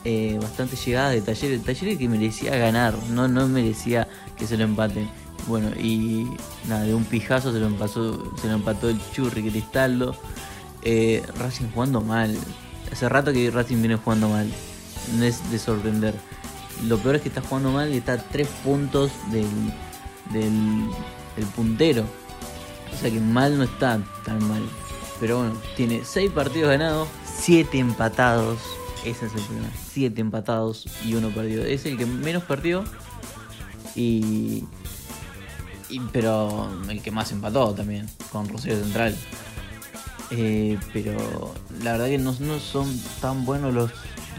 Eh, 0.04 0.40
bastante 0.42 0.76
llegada 0.78 1.12
de 1.12 1.22
Talleres. 1.22 1.64
Talleres 1.64 2.00
que 2.00 2.10
merecía 2.10 2.58
ganar, 2.58 2.96
no, 3.12 3.28
no 3.28 3.48
merecía 3.48 4.08
que 4.36 4.48
se 4.48 4.58
lo 4.58 4.64
empaten. 4.64 5.08
Bueno, 5.48 5.70
y 5.80 6.26
nada, 6.68 6.82
de 6.82 6.96
un 6.96 7.06
pijazo 7.06 7.54
se 7.54 7.60
lo, 7.60 7.68
empató, 7.68 8.36
se 8.42 8.48
lo 8.48 8.56
empató 8.56 8.90
el 8.90 9.00
Churri 9.12 9.48
Cristaldo. 9.48 10.16
Eh, 10.82 11.22
Racing 11.38 11.68
jugando 11.72 12.02
mal. 12.02 12.36
Hace 12.92 13.08
rato 13.08 13.32
que 13.32 13.52
Racing 13.52 13.78
viene 13.78 13.98
jugando 13.98 14.28
mal. 14.30 14.52
No 15.20 15.24
es 15.24 15.52
de 15.52 15.60
sorprender. 15.60 16.16
Lo 16.86 16.98
peor 17.00 17.16
es 17.16 17.22
que 17.22 17.30
está 17.30 17.42
jugando 17.42 17.72
mal 17.72 17.94
y 17.94 17.98
está 17.98 18.14
a 18.14 18.18
3 18.18 18.48
puntos 18.64 19.12
del, 19.32 19.48
del, 20.32 21.46
puntero. 21.56 22.06
O 22.94 22.98
sea 22.98 23.12
que 23.12 23.20
mal 23.20 23.58
no 23.58 23.64
está 23.64 24.00
tan 24.26 24.48
mal. 24.48 24.64
Pero 25.20 25.40
bueno, 25.40 25.56
tiene 25.76 26.02
6 26.04 26.32
partidos 26.32 26.70
ganados, 26.70 27.08
7 27.40 27.80
empatados. 27.80 28.60
Ese 29.06 29.26
es 29.26 29.36
el 29.36 29.42
problema. 29.42 29.70
7 29.92 30.22
empatados 30.22 30.86
y 31.06 31.16
1 31.16 31.30
perdido. 31.30 31.66
Es 31.66 31.86
el 31.86 31.98
que 31.98 32.06
menos 32.06 32.44
perdió. 32.44 32.84
Y, 33.96 34.66
y, 35.90 36.00
pero 36.12 36.70
el 36.90 37.02
que 37.02 37.10
más 37.12 37.32
empató 37.32 37.74
también, 37.74 38.08
con 38.32 38.48
Rosario 38.48 38.80
Central. 38.80 39.16
Eh, 40.30 40.78
pero 40.92 41.54
la 41.82 41.94
verdad 41.94 42.08
que 42.08 42.18
no, 42.18 42.36
no 42.40 42.60
son 42.60 42.88
tan 43.22 43.46
buenos 43.46 43.74
los 43.74 43.92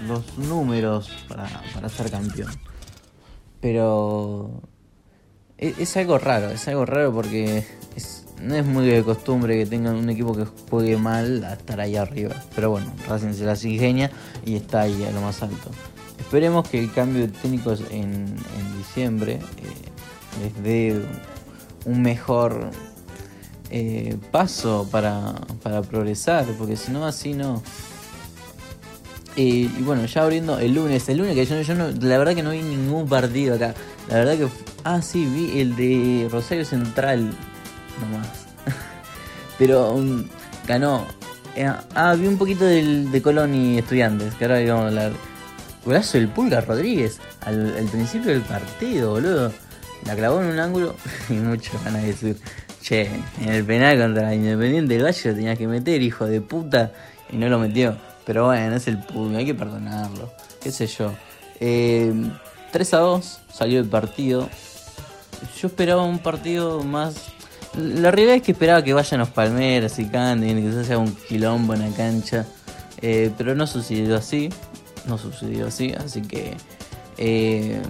los 0.06 0.38
números 0.38 1.10
para, 1.28 1.48
para 1.74 1.88
ser 1.88 2.10
campeón. 2.10 2.52
Pero 3.60 4.62
e, 5.56 5.74
es, 5.78 5.96
algo 5.96 6.18
raro, 6.18 6.50
es 6.50 6.66
algo 6.68 6.86
raro 6.86 7.12
porque 7.12 7.66
no 8.42 8.54
es 8.54 8.64
muy 8.64 8.86
de 8.86 9.02
costumbre 9.02 9.58
que 9.58 9.66
tengan 9.66 9.96
un 9.96 10.08
equipo 10.10 10.34
que 10.34 10.46
juegue 10.70 10.96
mal 10.96 11.44
a 11.44 11.54
estar 11.54 11.80
ahí 11.80 11.96
arriba. 11.96 12.34
Pero 12.54 12.70
bueno, 12.70 12.92
Racing 13.08 13.32
se 13.32 13.44
las 13.44 13.64
ingenia 13.64 14.10
y 14.44 14.56
está 14.56 14.82
ahí 14.82 15.04
a 15.04 15.10
lo 15.10 15.20
más 15.20 15.42
alto. 15.42 15.70
Esperemos 16.18 16.68
que 16.68 16.78
el 16.78 16.92
cambio 16.92 17.22
de 17.22 17.28
técnicos 17.28 17.82
en, 17.90 18.26
en 18.58 18.78
diciembre 18.78 19.34
eh, 19.34 20.42
les 20.42 20.62
dé 20.62 21.02
un 21.84 22.02
mejor 22.02 22.70
eh, 23.70 24.16
paso 24.30 24.88
para, 24.90 25.34
para 25.62 25.82
progresar, 25.82 26.46
porque 26.58 26.76
si 26.76 26.92
no, 26.92 27.06
así 27.06 27.34
no, 27.34 27.62
y 29.36 29.66
bueno, 29.82 30.04
ya 30.06 30.22
abriendo 30.22 30.58
el 30.58 30.74
lunes, 30.74 31.08
el 31.08 31.18
lunes 31.18 31.34
que 31.34 31.44
yo, 31.44 31.60
yo 31.60 31.74
no, 31.74 31.90
la 31.90 32.18
verdad 32.18 32.34
que 32.34 32.42
no 32.42 32.50
vi 32.50 32.62
ningún 32.62 33.08
partido 33.08 33.54
acá. 33.54 33.74
La 34.08 34.16
verdad 34.16 34.36
que, 34.36 34.48
ah, 34.84 35.00
sí, 35.02 35.26
vi 35.26 35.60
el 35.60 35.76
de 35.76 36.28
Rosario 36.30 36.64
Central, 36.64 37.30
nomás. 38.00 38.28
Pero 39.58 39.92
um, 39.92 40.24
ganó. 40.66 41.06
Eh, 41.54 41.70
ah, 41.94 42.14
vi 42.14 42.26
un 42.26 42.38
poquito 42.38 42.64
del, 42.64 43.10
de 43.10 43.22
Colón 43.22 43.54
y 43.54 43.78
Estudiantes, 43.78 44.34
que 44.34 44.44
ahora 44.44 44.60
vamos 44.60 44.84
a 44.84 44.88
hablar. 44.88 45.12
Golazo 45.84 46.18
del 46.18 46.28
Pulga 46.28 46.60
Rodríguez 46.60 47.20
al, 47.42 47.88
principio 47.90 48.32
del 48.32 48.42
partido, 48.42 49.12
boludo. 49.12 49.52
La 50.04 50.16
clavó 50.16 50.40
en 50.42 50.48
un 50.48 50.58
ángulo 50.58 50.96
y 51.28 51.34
muchos 51.34 51.82
van 51.84 51.96
a 51.96 52.00
decir, 52.00 52.36
che, 52.82 53.08
en 53.40 53.48
el 53.48 53.64
penal 53.64 53.98
contra 53.98 54.34
Independiente 54.34 54.94
del 54.94 55.04
Valle 55.04 55.30
lo 55.30 55.34
tenías 55.34 55.58
que 55.58 55.66
meter, 55.66 56.02
hijo 56.02 56.26
de 56.26 56.40
puta, 56.40 56.92
y 57.30 57.36
no 57.36 57.48
lo 57.48 57.58
metió. 57.58 57.96
Pero 58.28 58.44
bueno, 58.44 58.76
es 58.76 58.86
el 58.88 58.98
puño, 58.98 59.38
hay 59.38 59.46
que 59.46 59.54
perdonarlo. 59.54 60.30
Qué 60.60 60.70
sé 60.70 60.86
yo. 60.86 61.14
3 61.58 61.62
eh, 61.62 62.12
a 62.92 62.98
2 62.98 63.40
salió 63.50 63.80
el 63.80 63.86
partido. 63.86 64.50
Yo 65.58 65.68
esperaba 65.68 66.02
un 66.02 66.18
partido 66.18 66.84
más. 66.84 67.32
La 67.74 68.10
realidad 68.10 68.36
es 68.36 68.42
que 68.42 68.52
esperaba 68.52 68.84
que 68.84 68.92
vayan 68.92 69.20
los 69.20 69.30
palmeras 69.30 69.98
y 69.98 70.04
canten, 70.08 70.62
que 70.62 70.84
se 70.84 70.92
haga 70.92 70.98
un 70.98 71.14
quilombo 71.14 71.72
en 71.72 71.90
la 71.90 71.96
cancha. 71.96 72.44
Eh, 73.00 73.32
pero 73.38 73.54
no 73.54 73.66
sucedió 73.66 74.14
así. 74.16 74.50
No 75.06 75.16
sucedió 75.16 75.68
así, 75.68 75.94
así 75.94 76.20
que. 76.20 76.54
Eh, 77.16 77.80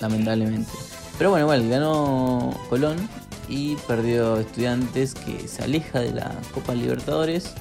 lamentablemente. 0.00 0.70
Pero 1.18 1.30
bueno, 1.30 1.46
igual 1.46 1.68
ganó 1.68 2.56
Colón 2.68 3.08
y 3.48 3.74
perdió 3.88 4.38
Estudiantes 4.38 5.14
que 5.14 5.48
se 5.48 5.64
aleja 5.64 5.98
de 5.98 6.12
la 6.12 6.30
Copa 6.54 6.74
Libertadores 6.74 7.54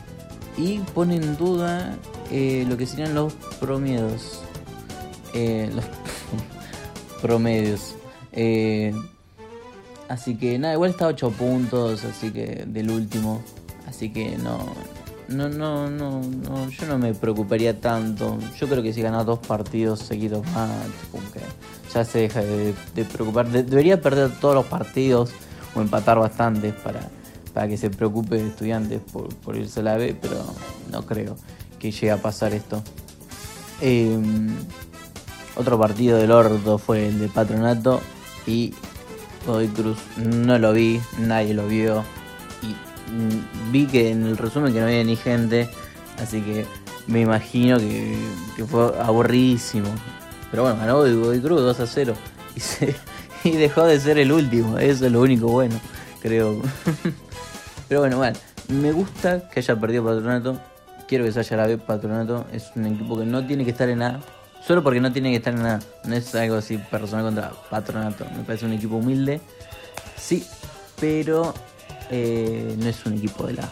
y 0.58 0.80
pone 0.80 1.16
en 1.16 1.38
duda 1.38 1.98
eh, 2.32 2.66
lo 2.68 2.78
que 2.78 2.86
serían 2.86 3.16
los 3.16 3.34
promedios. 3.60 4.42
Eh, 5.34 5.70
los 5.74 5.86
promedios. 7.22 7.96
Eh, 8.32 8.94
así 10.10 10.36
que 10.36 10.60
nada, 10.60 10.74
igual 10.74 10.92
está 10.92 11.08
8 11.08 11.32
puntos, 11.32 12.04
así 12.04 12.32
que 12.32 12.66
del 12.68 12.92
último. 12.92 13.44
Así 13.88 14.12
que 14.12 14.38
no, 14.38 14.74
no, 15.28 15.50
no, 15.50 15.90
no, 15.90 16.22
no, 16.22 16.70
yo 16.70 16.86
no 16.88 16.98
me 16.98 17.14
preocuparía 17.14 17.80
tanto. 17.80 18.38
Yo 18.58 18.68
creo 18.68 18.84
que 18.84 18.94
si 18.94 19.02
gana 19.02 19.24
dos 19.24 19.40
partidos 19.40 20.00
seguidos 20.00 20.46
más, 20.54 20.70
ya 21.94 22.04
se 22.04 22.20
deja 22.20 22.42
de, 22.42 22.74
preocupar. 23.12 23.48
debería 23.48 24.02
perder 24.02 24.32
todos 24.40 24.56
los 24.56 24.66
partidos 24.66 25.32
o 25.76 25.82
empatar 25.82 26.20
bastantes 26.20 26.74
para 26.74 27.10
para 27.54 27.68
que 27.68 27.78
se 27.78 27.90
preocupe 27.90 28.38
de 28.38 28.48
estudiantes 28.48 29.02
por, 29.12 29.56
irse 29.56 29.82
a 29.82 29.84
la 29.84 29.98
B, 29.98 30.16
pero 30.20 30.44
no 30.92 31.06
creo 31.06 31.38
que 31.80 31.92
llegue 31.92 32.12
a 32.12 32.18
pasar 32.18 32.54
esto. 32.54 32.84
Em, 33.82 34.56
otro 35.56 35.78
partido 35.78 36.18
del 36.18 36.32
Ordo 36.32 36.78
fue 36.78 37.08
el 37.08 37.20
de 37.20 37.28
Patronato 37.28 38.02
y 38.48 38.74
Godoy 39.46 39.68
Cruz 39.68 39.98
no 40.18 40.58
lo 40.58 40.74
vi, 40.74 41.00
nadie 41.20 41.54
lo 41.54 41.68
vio 41.68 42.04
y 42.62 42.68
mm, 43.12 43.72
vi 43.72 43.86
que 43.86 44.12
en 44.12 44.26
el 44.26 44.38
resumen 44.38 44.74
que 44.74 44.80
no 44.80 44.86
había 44.86 45.04
ni 45.04 45.16
gente, 45.16 45.70
así 46.22 46.42
que 46.42 46.66
me 47.08 47.22
imagino 47.22 47.78
que, 47.78 48.18
fue 48.68 48.94
aburridísimo. 49.00 49.90
Pero 50.50 50.64
bueno, 50.64 50.80
ganó 50.80 50.98
Godoy 50.98 51.40
Cruz 51.40 51.62
2 51.62 51.80
a 51.80 51.88
0 51.88 52.14
y, 53.44 53.50
y 53.50 53.58
dejó 53.58 53.84
de 53.86 54.00
ser 54.00 54.18
el 54.18 54.32
último, 54.32 54.80
eso 54.80 55.06
es 55.06 55.12
lo 55.12 55.22
único 55.22 55.48
bueno, 55.50 55.80
creo. 56.22 56.62
Pero 57.88 58.02
bueno, 58.02 58.18
bueno, 58.18 58.38
me 58.70 58.92
gusta 58.92 59.50
que 59.50 59.60
haya 59.60 59.76
perdido 59.76 60.04
Patronato. 60.04 60.60
Quiero 61.08 61.26
que 61.26 61.32
se 61.32 61.40
haya 61.40 61.58
la 61.58 61.68
B 61.68 61.78
Patronato. 61.78 62.46
Es 62.52 62.72
un 62.76 62.86
equipo 62.86 63.18
que 63.18 63.26
no 63.26 63.46
tiene 63.46 63.66
que 63.66 63.72
estar 63.72 63.90
en 63.90 64.00
nada. 64.00 64.20
Solo 64.66 64.82
porque 64.82 65.02
no 65.02 65.12
tiene 65.12 65.32
que 65.32 65.38
estar 65.38 65.54
en 65.54 65.64
nada. 65.64 65.80
No 66.06 66.16
es 66.16 66.34
algo 66.36 66.56
así 66.56 66.78
personal 66.78 67.26
contra 67.26 67.52
Patronato. 67.70 68.26
Me 68.36 68.44
parece 68.44 68.66
un 68.66 68.74
equipo 68.74 68.96
humilde. 68.96 69.42
Sí, 70.18 70.48
pero 71.00 71.54
eh, 72.10 72.76
no 72.78 72.88
es 72.88 73.06
un 73.06 73.14
equipo 73.14 73.46
de 73.48 73.54
la. 73.54 73.70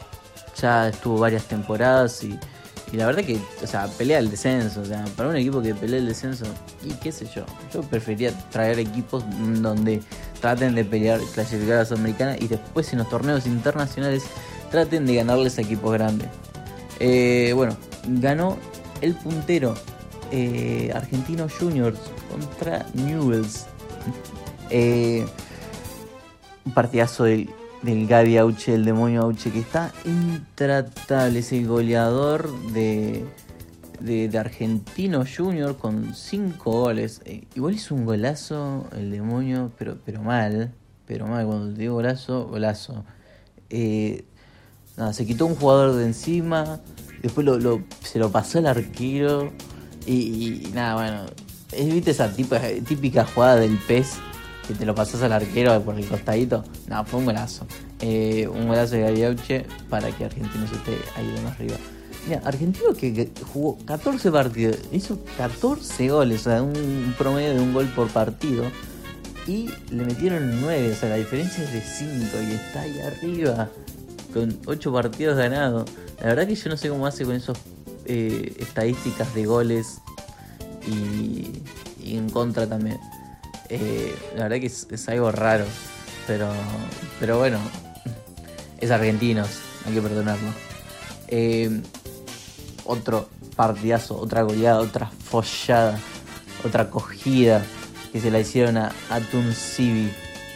Ya 0.59 0.89
estuvo 0.89 1.17
varias 1.17 1.45
temporadas 1.45 2.23
y, 2.23 2.37
y 2.91 2.97
la 2.97 3.05
verdad 3.05 3.23
que, 3.23 3.39
o 3.63 3.67
sea, 3.67 3.87
pelea 3.87 4.19
el 4.19 4.29
descenso. 4.29 4.81
O 4.81 4.85
sea, 4.85 5.05
para 5.15 5.29
un 5.29 5.37
equipo 5.37 5.61
que 5.61 5.73
pelea 5.73 5.99
el 5.99 6.07
descenso, 6.07 6.45
y 6.83 6.93
qué 6.95 7.11
sé 7.11 7.25
yo. 7.33 7.45
Yo 7.73 7.81
preferiría 7.81 8.31
traer 8.49 8.79
equipos 8.79 9.23
donde 9.61 10.01
traten 10.41 10.75
de 10.75 10.83
pelear 10.83 11.19
clasificar 11.33 11.79
a 11.79 11.85
Sudamericana 11.85 12.35
y 12.39 12.47
después 12.47 12.91
en 12.91 12.99
los 12.99 13.09
torneos 13.09 13.45
internacionales 13.45 14.23
traten 14.71 15.05
de 15.05 15.15
ganarles 15.15 15.57
a 15.57 15.61
equipos 15.61 15.93
grandes. 15.93 16.27
Eh, 16.99 17.53
bueno, 17.55 17.77
ganó 18.07 18.57
el 19.01 19.15
puntero 19.15 19.73
eh, 20.31 20.91
Argentino 20.93 21.47
Juniors 21.49 21.99
contra 22.29 22.85
Newells. 22.93 23.67
Eh, 24.69 25.25
un 26.65 26.73
partidazo 26.73 27.23
del, 27.23 27.49
del 27.81 28.07
Gaby 28.07 28.37
Auche, 28.37 28.73
el 28.73 28.85
demonio 28.85 29.23
Auche, 29.23 29.51
que 29.51 29.59
está 29.59 29.91
intratable. 30.05 31.39
Es 31.39 31.51
el 31.51 31.67
goleador 31.67 32.51
de, 32.71 33.25
de, 33.99 34.37
Argentino 34.37 35.23
Junior 35.25 35.77
con 35.77 36.13
5 36.13 36.71
goles. 36.71 37.21
Eh, 37.25 37.45
igual 37.55 37.75
hizo 37.75 37.95
un 37.95 38.05
golazo 38.05 38.87
el 38.95 39.11
demonio, 39.11 39.71
pero, 39.77 39.97
pero 40.05 40.21
mal. 40.21 40.73
Pero 41.05 41.27
mal, 41.27 41.45
cuando 41.45 41.73
digo 41.73 41.95
golazo, 41.95 42.47
golazo. 42.47 43.03
Eh, 43.69 44.25
nada, 44.97 45.13
se 45.13 45.25
quitó 45.25 45.45
un 45.45 45.55
jugador 45.55 45.95
de 45.95 46.05
encima. 46.05 46.79
Después 47.21 47.45
lo, 47.45 47.83
se 48.03 48.19
lo 48.19 48.31
pasó 48.31 48.59
el 48.59 48.67
arquero. 48.67 49.51
Y, 50.05 50.69
nada, 50.73 50.95
bueno. 50.95 51.25
¿Viste 51.71 52.11
esa 52.11 52.33
típica, 52.33 53.25
jugada 53.25 53.55
del 53.55 53.77
pez? 53.77 54.17
Que 54.71 54.77
te 54.77 54.85
lo 54.85 54.95
pasas 54.95 55.21
al 55.21 55.33
arquero 55.33 55.81
por 55.81 55.95
el 55.99 56.05
costadito. 56.05 56.63
Nada, 56.87 57.03
fue 57.03 57.19
un 57.19 57.25
golazo. 57.25 57.65
Eh, 57.99 58.47
un 58.47 58.67
golazo 58.67 58.95
de 58.95 59.01
Gaviauche 59.01 59.65
para 59.89 60.09
que 60.11 60.23
Argentino 60.23 60.65
se 60.65 60.75
esté 60.75 60.97
ahí 61.17 61.27
más 61.43 61.55
arriba. 61.55 61.75
Mira, 62.25 62.41
Argentino 62.45 62.93
que 62.93 63.29
jugó 63.51 63.77
14 63.85 64.31
partidos, 64.31 64.77
hizo 64.91 65.19
14 65.37 66.09
goles, 66.09 66.41
o 66.41 66.43
sea, 66.43 66.61
un 66.61 67.15
promedio 67.17 67.55
de 67.55 67.59
un 67.59 67.73
gol 67.73 67.87
por 67.95 68.07
partido. 68.09 68.63
Y 69.45 69.69
le 69.89 70.05
metieron 70.05 70.61
9, 70.61 70.91
o 70.91 70.95
sea, 70.95 71.09
la 71.09 71.15
diferencia 71.15 71.63
es 71.63 71.73
de 71.73 71.81
5 71.81 72.37
y 72.47 72.53
está 72.53 72.81
ahí 72.81 72.99
arriba, 72.99 73.69
con 74.33 74.57
8 74.67 74.93
partidos 74.93 75.37
ganados. 75.37 75.89
La 76.21 76.27
verdad 76.27 76.47
que 76.47 76.55
yo 76.55 76.69
no 76.69 76.77
sé 76.77 76.87
cómo 76.87 77.07
hace 77.07 77.25
con 77.25 77.35
esas 77.35 77.57
eh, 78.05 78.55
estadísticas 78.59 79.33
de 79.33 79.45
goles 79.45 79.99
y, 80.87 81.63
en 82.03 82.29
contra 82.29 82.67
también. 82.67 82.99
Eh, 83.73 84.13
la 84.35 84.43
verdad 84.43 84.59
que 84.59 84.65
es, 84.65 85.09
algo 85.09 85.31
raro. 85.31 85.63
Pero, 86.27 86.49
pero 87.19 87.39
bueno, 87.39 87.57
es 88.79 88.91
argentinos, 88.91 89.47
hay 89.85 89.93
que 89.93 90.01
perdonarlo. 90.01 90.49
Eh, 91.29 91.81
otro 92.85 93.29
partidazo, 93.55 94.17
otra 94.17 94.41
goleada, 94.41 94.79
otra 94.79 95.09
follada, 95.09 95.97
otra 96.65 96.89
cogida 96.89 97.63
que 98.11 98.19
se 98.19 98.29
la 98.29 98.39
hicieron 98.41 98.77
a 98.77 98.91
Atun 99.09 99.53
Civi, 99.53 100.11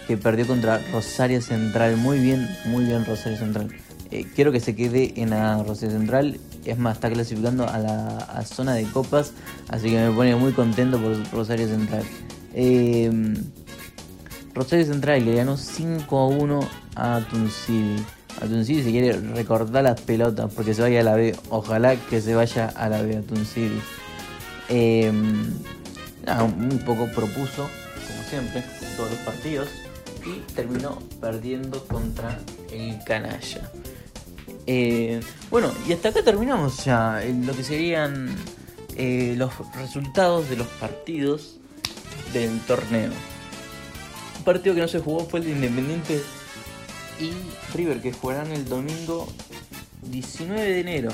que 0.07 0.17
perdió 0.17 0.45
contra 0.45 0.81
Rosario 0.91 1.41
Central. 1.41 1.95
Muy 1.95 2.19
bien, 2.19 2.50
muy 2.65 2.84
bien 2.84 3.05
Rosario 3.05 3.38
Central. 3.38 3.69
Eh, 4.12 4.25
quiero 4.36 4.51
que 4.51 4.60
se 4.60 4.75
quede 4.75 5.13
en 5.15 5.29
la 5.29 5.63
Rosario 5.63 5.98
Central. 5.98 6.39
Es 6.65 6.77
más, 6.77 6.95
está 6.95 7.10
clasificando 7.10 7.67
a 7.67 7.79
la 7.79 8.43
zona 8.43 8.74
de 8.74 8.84
copas, 8.84 9.31
así 9.69 9.89
que 9.89 9.98
me 9.98 10.12
pone 10.12 10.36
muy 10.36 10.51
contento 10.51 11.00
por 11.00 11.31
Rosario 11.31 11.67
Central. 11.67 12.03
Eh, 12.57 13.12
Rosario 14.53 14.85
Central 14.85 15.25
le 15.25 15.35
ganó 15.35 15.57
5 15.57 16.17
a 16.17 16.27
1 16.27 16.69
a 16.95 17.27
Tuncibi. 17.29 18.01
A 18.41 18.45
Tuncibi 18.45 18.83
se 18.83 18.91
quiere 18.91 19.12
recortar 19.12 19.83
las 19.83 20.00
pelotas 20.00 20.51
porque 20.53 20.74
se 20.74 20.81
vaya 20.81 21.01
a 21.01 21.03
la 21.03 21.15
B. 21.15 21.35
Ojalá 21.50 21.97
que 21.97 22.21
se 22.21 22.33
vaya 22.33 22.67
a 22.69 22.88
la 22.88 23.01
B 23.01 23.17
a 23.17 23.21
Tuncibi. 23.21 23.81
Eh, 24.69 25.12
un 25.12 26.81
poco 26.85 27.07
propuso, 27.13 27.69
como 28.07 28.24
siempre, 28.29 28.63
todos 28.95 29.12
los 29.12 29.19
partidos. 29.19 29.67
Y 30.25 30.39
terminó 30.53 31.00
perdiendo 31.19 31.85
contra 31.85 32.39
el 32.71 32.97
canalla. 33.03 33.69
Eh, 34.65 35.19
bueno, 35.51 35.69
y 35.88 35.93
hasta 35.93 36.09
acá 36.09 36.24
terminamos 36.24 36.83
ya 36.83 37.21
lo 37.45 37.53
que 37.53 37.63
serían 37.63 38.35
eh, 38.95 39.35
los 39.38 39.51
resultados 39.75 40.50
de 40.50 40.55
los 40.55 40.67
partidos 40.67 41.59
del 42.39 42.60
torneo. 42.62 43.12
Un 44.38 44.44
partido 44.44 44.75
que 44.75 44.82
no 44.82 44.88
se 44.88 45.00
jugó 45.00 45.25
fue 45.25 45.39
el 45.39 45.46
de 45.46 45.51
Independiente 45.51 46.22
y 47.20 47.32
River, 47.75 48.01
que 48.01 48.12
jugarán 48.12 48.51
el 48.51 48.68
domingo 48.68 49.27
19 50.04 50.62
de 50.62 50.80
enero. 50.80 51.10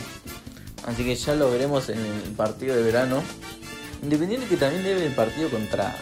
Así 0.86 1.04
que 1.04 1.16
ya 1.16 1.36
lo 1.36 1.52
veremos 1.52 1.90
en 1.90 2.00
el 2.00 2.32
partido 2.36 2.76
de 2.76 2.84
verano. 2.84 3.22
Independiente 4.02 4.48
que 4.48 4.58
también 4.58 4.84
debe 4.84 5.06
el 5.06 5.14
partido 5.14 5.50
contra, 5.50 5.96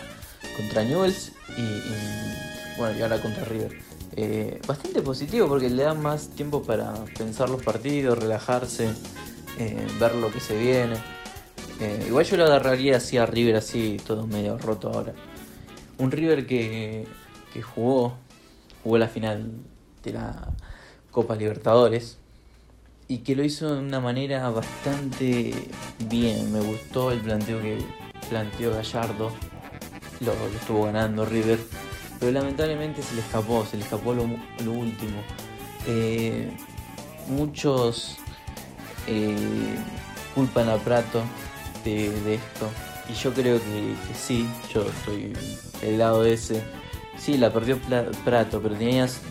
contra 0.56 0.84
Newells 0.84 1.34
y, 1.58 2.78
bueno, 2.78 2.98
y 2.98 3.02
ahora 3.02 3.22
contra 3.22 3.44
River. 3.44 3.78
Eh, 4.16 4.60
bastante 4.66 5.02
positivo 5.02 5.48
porque 5.48 5.70
le 5.70 5.84
da 5.84 5.94
más 5.94 6.30
tiempo 6.30 6.64
para 6.64 6.94
pensar 7.18 7.50
los 7.50 7.62
partidos, 7.62 8.18
relajarse, 8.18 8.90
eh, 9.60 9.88
ver 10.00 10.16
lo 10.16 10.32
que 10.32 10.40
se 10.40 10.58
viene. 10.58 10.96
Eh, 11.80 12.06
igual 12.08 12.26
yo 12.26 12.36
lo 12.36 12.44
agarraría 12.44 12.98
así 12.98 13.18
a 13.18 13.26
River, 13.26 13.56
así 13.56 13.98
todo 14.06 14.28
medio 14.28 14.58
roto 14.58 14.90
ahora. 14.90 15.14
Un 15.98 16.12
River 16.12 16.46
que, 16.46 17.08
que 17.54 17.62
jugó, 17.62 18.18
jugó 18.84 18.98
la 18.98 19.08
final 19.08 19.52
de 20.04 20.14
la 20.14 20.50
Copa 21.12 21.36
Libertadores 21.36 22.18
y 23.08 23.20
que 23.20 23.36
lo 23.36 23.44
hizo 23.44 23.74
de 23.74 23.80
una 23.80 24.00
manera 24.00 24.50
bastante 24.50 25.54
bien. 26.10 26.52
Me 26.52 26.60
gustó 26.60 27.12
el 27.12 27.20
planteo 27.22 27.62
que 27.62 27.80
planteó 28.30 28.72
Gallardo, 28.72 29.32
lo, 30.20 30.34
estuvo 30.56 30.84
ganando 30.84 31.26
River, 31.26 31.60
pero 32.20 32.32
lamentablemente 32.32 33.02
se 33.02 33.16
le 33.16 33.22
escapó, 33.22 33.66
se 33.66 33.78
le 33.78 33.84
escapó 33.84 34.14
lo, 34.14 34.24
último. 34.24 35.22
Eh, 35.88 36.52
muchos 37.28 38.18
eh, 39.08 39.76
culpan 40.36 40.70
a 40.70 40.78
Prato 40.78 41.24
de, 41.84 42.36
esto. 42.36 42.70
Y 43.10 43.14
yo 43.14 43.34
creo 43.34 43.58
que, 43.58 43.96
sí, 44.13 44.48
yo 44.74 44.86
estoy 44.88 45.34
del 45.82 45.98
lado 45.98 46.26
ese. 46.26 46.63
Sí, 47.18 47.38
la 47.38 47.52
perdió 47.52 47.78
Prato, 48.24 48.62
pero 48.62 48.76
tenías 48.76 49.22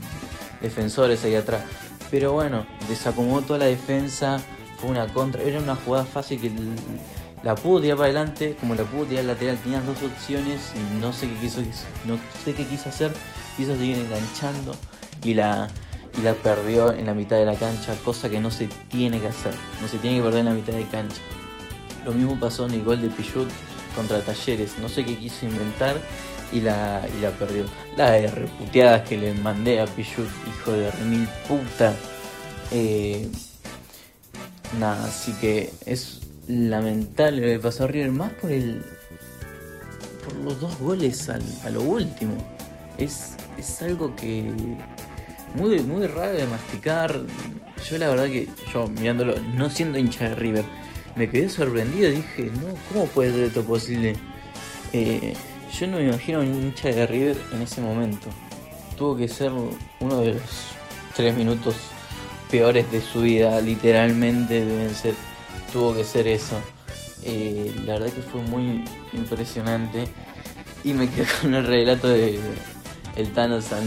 defensores 0.61 1.25
ahí 1.25 1.35
atrás. 1.35 1.63
Pero 2.11 2.33
bueno, 2.33 2.67
desacomodó 2.89 3.43
toda 3.43 3.59
la 3.61 3.65
defensa, 3.67 4.41
fue 4.79 4.91
una 4.91 5.07
contra, 5.13 5.43
era 5.43 5.59
una 5.59 5.77
jugada 5.77 6.05
fácil 6.05 6.41
que 6.41 6.51
la 7.43 7.55
pudo 7.55 7.81
tirar 7.81 7.97
para 7.97 8.07
adelante, 8.11 8.57
como 8.59 8.75
la 8.75 8.85
pudo 8.85 9.07
tirar 9.07 9.25
lateral, 9.25 9.59
tenías 9.59 9.85
dos 9.87 10.03
opciones 10.03 10.73
y 10.75 11.01
no 11.01 11.13
sé 11.13 11.29
qué 11.29 11.35
quiso, 11.35 11.61
no 12.05 12.19
sé 12.45 12.55
qué 12.55 12.65
quiso 12.65 12.89
hacer, 12.89 13.13
quiso 13.57 13.77
seguir 13.77 13.99
enganchando 13.99 14.75
y 15.23 15.35
la, 15.35 15.69
y 16.19 16.23
la 16.23 16.35
perdió 16.35 16.93
en 16.93 17.07
la 17.07 17.15
mitad 17.15 17.37
de 17.37 17.45
la 17.45 17.55
cancha, 17.55 17.95
cosa 18.05 18.29
que 18.29 18.41
no 18.41 18.51
se 18.51 18.69
tiene 18.89 19.21
que 19.21 19.29
hacer, 19.29 19.53
no 19.81 19.89
se 19.89 19.99
tiene 19.99 20.19
que 20.19 20.23
perder 20.23 20.41
en 20.41 20.47
la 20.47 20.53
mitad 20.53 20.73
de 20.73 20.85
cancha. 20.85 21.21
Lo 22.09 22.15
mismo 22.15 22.41
pasó 22.41 22.65
en 22.65 22.73
el 22.73 22.85
gol 22.85 23.03
de 23.03 23.11
Pichut 23.11 23.51
contra 23.95 24.23
Talleres. 24.23 24.79
No 24.81 24.89
sé 24.89 25.05
qué 25.05 25.15
quiso 25.19 25.45
inventar 25.45 25.95
y 26.51 26.63
la, 26.63 27.07
y 27.15 27.21
la 27.21 27.33
perdió. 27.33 27.67
La 27.99 28.13
de 28.13 28.29
reputeadas 28.29 29.07
que 29.07 29.19
le 29.19 29.35
mandé 29.35 29.79
a 29.79 29.85
Pichut, 29.85 30.27
hijo 30.49 30.73
de 30.73 30.91
mil 31.05 31.29
puta. 31.47 31.95
Eh, 32.71 33.29
nada, 34.81 35.05
así 35.05 35.35
que 35.35 35.71
es 35.85 36.23
lamentable 36.47 37.43
lo 37.43 37.47
que 37.49 37.59
pasó 37.59 37.85
a 37.85 37.89
River, 37.89 38.11
más 38.11 38.33
por 38.33 38.53
el. 38.53 38.83
por 40.25 40.35
los 40.37 40.59
dos 40.63 40.79
goles 40.79 41.29
a 41.29 41.69
lo 41.69 41.83
último. 41.83 42.39
Es, 42.97 43.35
es 43.59 43.83
algo 43.83 44.17
que. 44.17 44.51
Muy, 45.55 45.81
muy 45.81 46.07
raro 46.07 46.33
de 46.33 46.47
masticar. 46.47 47.21
Yo 47.87 47.99
la 47.99 48.09
verdad 48.09 48.29
que, 48.29 48.49
yo 48.73 48.87
mirándolo, 48.87 49.35
no 49.55 49.69
siendo 49.69 49.99
hincha 49.99 50.31
de 50.31 50.35
River, 50.35 50.65
me 51.19 51.29
quedé 51.29 51.49
sorprendido. 51.49 52.11
Dije, 52.11 52.51
no, 52.55 52.75
¿cómo 52.89 53.07
puede 53.07 53.33
ser 53.33 53.45
esto 53.45 53.63
posible? 53.65 54.15
Eh, 54.93 55.35
yo 55.79 55.87
no 55.89 55.99
me 55.99 56.05
imagino 56.05 56.41
un 56.41 56.47
hincha 56.47 56.89
de 56.89 57.07
River 57.07 57.37
en 57.53 57.63
ese 57.63 57.81
momento. 57.81 58.29
Tuvo 58.97 59.17
que 59.17 59.29
ser 59.29 59.53
uno 60.01 60.21
de 60.21 60.35
los 60.35 60.43
tres 61.15 61.37
minutos 61.37 61.75
peores 62.51 62.91
de 62.91 63.01
su 63.03 63.23
vida, 63.23 63.61
literalmente 63.61 64.65
deben 64.65 64.95
ser. 64.95 65.15
Tuvo 65.73 65.95
que 65.95 66.05
ser 66.05 66.27
eso. 66.29 66.57
Eh, 67.25 67.75
la 67.85 67.95
verdad 67.95 68.13
que 68.13 68.23
fue 68.23 68.41
muy 68.43 68.85
impresionante. 69.13 70.05
Y 70.85 70.95
me 70.95 71.09
quedé 71.11 71.27
con 71.43 71.55
el 71.55 71.67
relato 71.67 72.09
de 72.09 72.39
el 73.17 73.33
Tano 73.33 73.61
San, 73.61 73.83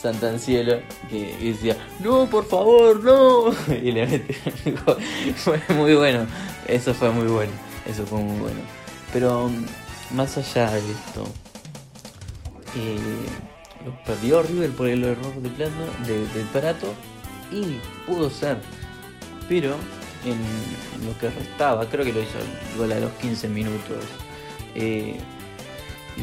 Santancielo 0.00 0.78
que 1.10 1.36
decía, 1.40 1.76
no, 2.00 2.26
por 2.26 2.46
favor, 2.46 3.02
no. 3.02 3.74
Y 3.74 3.92
le 3.92 4.06
metió 4.06 4.36
Fue 5.36 5.60
muy 5.74 5.94
bueno. 5.94 6.26
Eso 6.66 6.94
fue 6.94 7.10
muy 7.10 7.26
bueno. 7.26 7.52
Eso 7.86 8.04
fue 8.06 8.18
muy 8.18 8.38
bueno. 8.38 8.60
Pero 9.12 9.50
más 10.12 10.36
allá 10.36 10.70
de 10.72 10.78
esto, 10.78 11.24
eh, 12.76 12.98
lo 13.84 14.02
perdió 14.04 14.42
River 14.42 14.70
por 14.70 14.88
el 14.88 15.04
error 15.04 15.34
de 15.34 15.48
plano 15.50 15.86
del 16.06 16.46
Prato 16.52 16.92
y 17.50 17.78
pudo 18.06 18.30
ser. 18.30 18.58
Pero 19.48 19.76
en 20.24 21.06
lo 21.06 21.16
que 21.18 21.30
restaba, 21.30 21.88
creo 21.88 22.04
que 22.04 22.12
lo 22.12 22.20
hizo 22.20 22.38
igual 22.74 22.92
a 22.92 23.00
los 23.00 23.12
15 23.12 23.48
minutos. 23.48 24.04
Eh, 24.74 25.18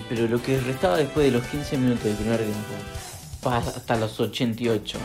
pero 0.09 0.27
lo 0.27 0.41
que 0.41 0.59
restaba 0.59 0.97
después 0.97 1.25
de 1.25 1.31
los 1.31 1.47
15 1.47 1.77
minutos 1.77 2.03
del 2.03 2.15
primer 2.15 2.39
tiempo, 2.39 3.49
hasta 3.49 3.95
los 3.95 4.19
88 4.19 4.97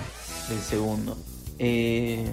del 0.48 0.58
segundo, 0.58 1.16
eh, 1.58 2.24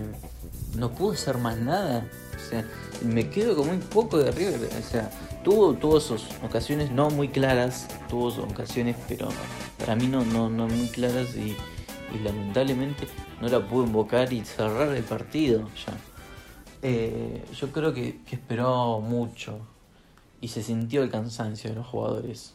no 0.75 0.91
pudo 0.91 1.13
hacer 1.13 1.37
más 1.37 1.57
nada. 1.57 2.05
Sea, 2.49 2.65
me 3.03 3.29
quedo 3.29 3.55
con 3.55 3.67
muy 3.67 3.77
poco 3.77 4.17
de 4.17 4.31
River. 4.31 4.69
O 4.77 4.89
sea, 4.89 5.09
tuvo, 5.43 5.73
tuvo 5.75 5.99
sus 5.99 6.25
ocasiones 6.43 6.91
no 6.91 7.09
muy 7.11 7.29
claras, 7.29 7.87
tuvo 8.09 8.31
sus 8.31 8.43
ocasiones, 8.43 8.95
pero 9.07 9.29
para 9.77 9.95
mí 9.95 10.07
no, 10.07 10.25
no, 10.25 10.49
no 10.49 10.67
muy 10.67 10.87
claras 10.87 11.35
y, 11.35 11.55
lamentablemente 12.23 13.09
no 13.41 13.49
la 13.49 13.59
pudo 13.59 13.83
invocar 13.83 14.31
y 14.31 14.45
cerrar 14.45 14.95
el 14.95 15.03
partido 15.03 15.67
ya. 15.85 15.93
Eh, 16.81 17.43
yo 17.53 17.71
creo 17.71 17.93
que, 17.93 18.19
esperó 18.31 19.01
mucho 19.01 19.59
y 20.39 20.47
se 20.47 20.63
sintió 20.63 21.03
el 21.03 21.11
cansancio 21.11 21.69
de 21.69 21.75
los 21.75 21.85
jugadores. 21.85 22.53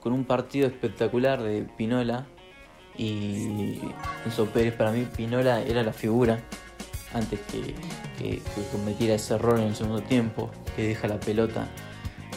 Con 0.00 0.12
un 0.12 0.24
partido 0.24 0.68
espectacular 0.68 1.42
de 1.42 1.62
Pinola 1.76 2.26
y 2.96 3.80
Enzo 4.24 4.46
Pérez, 4.46 4.74
para 4.74 4.92
mí 4.92 5.06
Pinola 5.16 5.62
era 5.62 5.82
la 5.82 5.92
figura 5.92 6.40
antes 7.14 7.40
que, 7.50 8.42
cometiera 8.72 9.14
ese 9.14 9.34
error 9.34 9.58
en 9.58 9.68
el 9.68 9.76
segundo 9.76 10.02
tiempo, 10.02 10.50
que 10.76 10.88
deja 10.88 11.08
la 11.08 11.18
pelota 11.18 11.68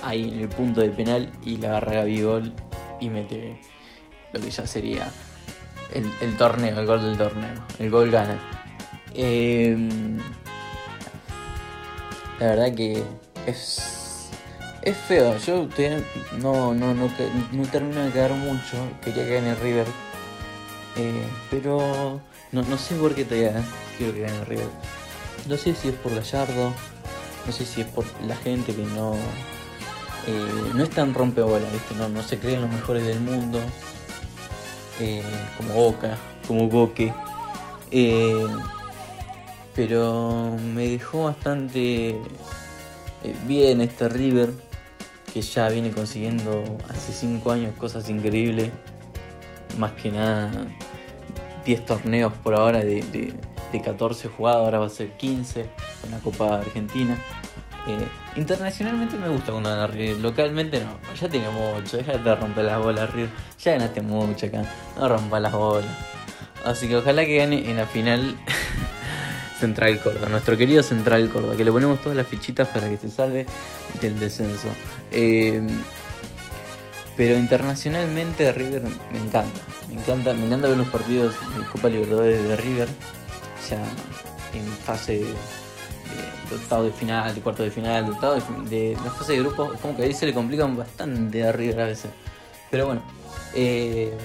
ahí 0.03 0.29
en 0.29 0.39
el 0.39 0.49
punto 0.49 0.81
de 0.81 0.89
penal 0.89 1.31
y 1.43 1.57
la 1.57 1.69
agarra 1.69 2.05
Gol 2.05 2.53
y 2.99 3.09
mete 3.09 3.59
lo 4.33 4.39
que 4.39 4.49
ya 4.49 4.67
sería 4.67 5.11
el, 5.93 6.37
torneo, 6.37 6.79
el 6.79 6.85
gol 6.85 7.01
del 7.01 7.17
torneo. 7.17 7.53
El 7.79 7.89
gol 7.89 8.11
gana. 8.11 8.37
Em, 9.13 10.17
la 12.39 12.45
verdad 12.45 12.75
que 12.75 13.03
es, 13.45 14.29
es 14.81 14.97
feo. 14.97 15.37
Yo 15.39 15.67
no, 16.39 16.73
no, 16.73 16.93
no, 16.93 17.09
no 17.51 17.67
termino 17.67 18.03
de 18.03 18.11
quedar 18.11 18.33
mucho. 18.33 18.77
Quería 19.03 19.25
que 19.25 19.33
gane 19.35 19.55
River. 19.55 19.87
Eh, 20.97 21.23
pero 21.51 22.19
no, 22.51 22.61
no 22.63 22.77
sé 22.77 22.95
por 22.95 23.13
qué 23.13 23.23
todavía 23.23 23.63
quiero 23.97 24.13
que 24.13 24.21
gane 24.21 24.45
River. 24.45 24.69
No 25.47 25.57
sé 25.57 25.73
si 25.73 25.89
es 25.89 25.95
por 25.95 26.13
Gallardo, 26.13 26.73
no 27.45 27.51
sé 27.51 27.65
si 27.65 27.81
es 27.81 27.87
por 27.87 28.05
la 28.25 28.35
gente 28.35 28.73
que 28.75 28.83
no 28.83 29.15
Eh, 30.27 30.71
no 30.75 30.83
es 30.83 30.89
tan 30.89 31.13
rompebola, 31.13 31.69
¿viste? 31.71 31.95
No, 31.95 32.09
no 32.09 32.21
se 32.21 32.37
creen 32.37 32.61
los 32.61 32.69
mejores 32.69 33.05
del 33.05 33.21
mundo. 33.21 33.61
Eh, 34.99 35.23
como 35.55 35.73
Boca, 35.73 36.17
como 36.45 36.67
Boque. 36.67 37.13
Eh, 37.91 38.45
pero 39.73 40.57
me 40.75 40.89
dejó 40.89 41.25
bastante 41.25 42.19
bien 43.45 43.79
este 43.79 44.09
River, 44.09 44.51
que 45.33 45.41
ya 45.41 45.69
viene 45.69 45.91
consiguiendo 45.91 46.63
hace 46.89 47.13
5 47.13 47.51
años 47.51 47.73
cosas 47.77 48.09
increíbles. 48.09 48.71
Más 49.77 49.93
que 49.93 50.11
nada 50.11 50.51
10 51.65 51.85
torneos 51.85 52.33
por 52.43 52.53
ahora 52.55 52.79
de, 52.79 53.01
de 53.03 53.33
14 53.71 54.29
jugados, 54.29 54.65
ahora 54.65 54.79
va 54.79 54.85
a 54.87 54.89
ser 54.89 55.11
15 55.11 55.65
con 56.01 56.11
la 56.11 56.19
Copa 56.19 56.59
Argentina. 56.59 57.17
Eh, 57.87 58.07
internacionalmente 58.35 59.15
me 59.17 59.29
gusta 59.29 59.51
cuando 59.51 59.69
gana 59.69 59.87
River, 59.87 60.17
localmente 60.17 60.83
no, 60.83 60.97
ya 61.15 61.29
tiene 61.29 61.49
mucho, 61.49 61.95
déjate 61.97 62.19
de 62.19 62.35
romper 62.35 62.65
las 62.65 62.79
bolas 62.79 63.13
River, 63.13 63.29
ya 63.63 63.71
ganaste 63.71 64.01
mucho 64.01 64.45
acá, 64.47 64.63
no 64.97 65.07
rompa 65.07 65.39
las 65.39 65.53
bolas. 65.53 65.89
Así 66.65 66.87
que 66.87 66.97
ojalá 66.97 67.25
que 67.25 67.37
gane 67.37 67.69
en 67.69 67.77
la 67.77 67.85
final 67.85 68.35
Central 69.59 69.99
Córdoba, 70.01 70.27
nuestro 70.29 70.57
querido 70.57 70.83
Central 70.83 71.29
Córdoba, 71.29 71.55
que 71.55 71.63
le 71.63 71.71
ponemos 71.71 72.01
todas 72.01 72.17
las 72.17 72.27
fichitas 72.27 72.67
para 72.67 72.89
que 72.89 72.97
se 72.97 73.09
salve 73.09 73.45
del 74.01 74.19
descenso. 74.19 74.67
Eh, 75.11 75.65
pero 77.15 77.37
internacionalmente 77.37 78.51
River 78.51 78.83
me 79.11 79.17
encanta, 79.17 79.61
me 79.87 79.95
encanta, 79.95 80.33
me 80.33 80.45
encanta 80.45 80.67
ver 80.67 80.77
los 80.77 80.87
partidos 80.89 81.35
de 81.57 81.65
Copa 81.71 81.89
Libertadores 81.89 82.47
de 82.47 82.55
River 82.57 82.87
en 83.75 84.65
fase 84.83 85.19
de, 85.19 86.55
octavo 86.55 86.83
de 86.83 86.91
final, 86.91 87.33
de 87.33 87.41
cuarto 87.41 87.63
de 87.63 87.71
final, 87.71 88.05
de 88.05 88.11
octavo 88.11 88.35
de, 88.69 88.97
la 89.03 89.11
fase 89.11 89.33
de 89.33 89.39
grupo, 89.39 89.71
como 89.81 89.95
que 89.95 90.03
ahí 90.03 90.13
se 90.13 90.25
le 90.25 90.33
complican 90.33 90.77
bastante 90.77 91.37
de 91.37 91.47
arriba 91.47 91.83
a 91.83 91.87
veces. 91.87 92.11
Pero 92.71 92.87
bueno, 92.87 93.01
eh, 93.53 94.15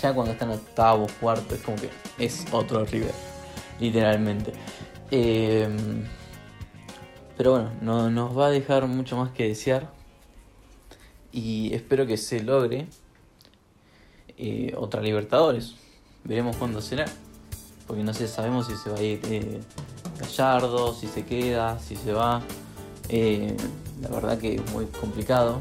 ya 0.00 0.14
cuando 0.14 0.32
están 0.32 0.50
octavo, 0.50 1.06
cuarto, 1.20 1.54
es 1.54 1.60
como 1.62 1.76
que 1.76 1.90
es 2.18 2.44
otro 2.52 2.84
River, 2.84 3.14
literalmente. 3.78 4.52
Eh, 5.10 5.68
pero 7.36 7.52
bueno, 7.52 7.70
no 7.80 8.10
nos 8.10 8.36
va 8.36 8.48
a 8.48 8.50
dejar 8.50 8.86
mucho 8.86 9.16
más 9.16 9.30
que 9.30 9.48
desear. 9.48 9.90
Y 11.32 11.72
espero 11.72 12.06
que 12.06 12.16
se 12.16 12.42
logre 12.42 12.86
eh, 14.36 14.74
otra 14.76 15.00
Libertadores. 15.00 15.74
Veremos 16.24 16.56
cuándo 16.56 16.82
será 16.82 17.06
porque 17.90 18.04
no 18.04 18.14
sé, 18.14 18.28
sabemos 18.28 18.68
si 18.68 18.76
se 18.76 18.88
va 18.88 18.98
a 18.98 19.02
ir 19.02 19.20
eh, 19.24 19.60
Gallardo, 20.16 20.94
si 20.94 21.08
se 21.08 21.24
queda, 21.24 21.76
si 21.80 21.96
se 21.96 22.12
va. 22.12 22.40
Eh, 23.08 23.56
la 24.00 24.08
verdad 24.10 24.38
que 24.38 24.54
es 24.54 24.70
muy 24.70 24.86
complicado. 24.86 25.60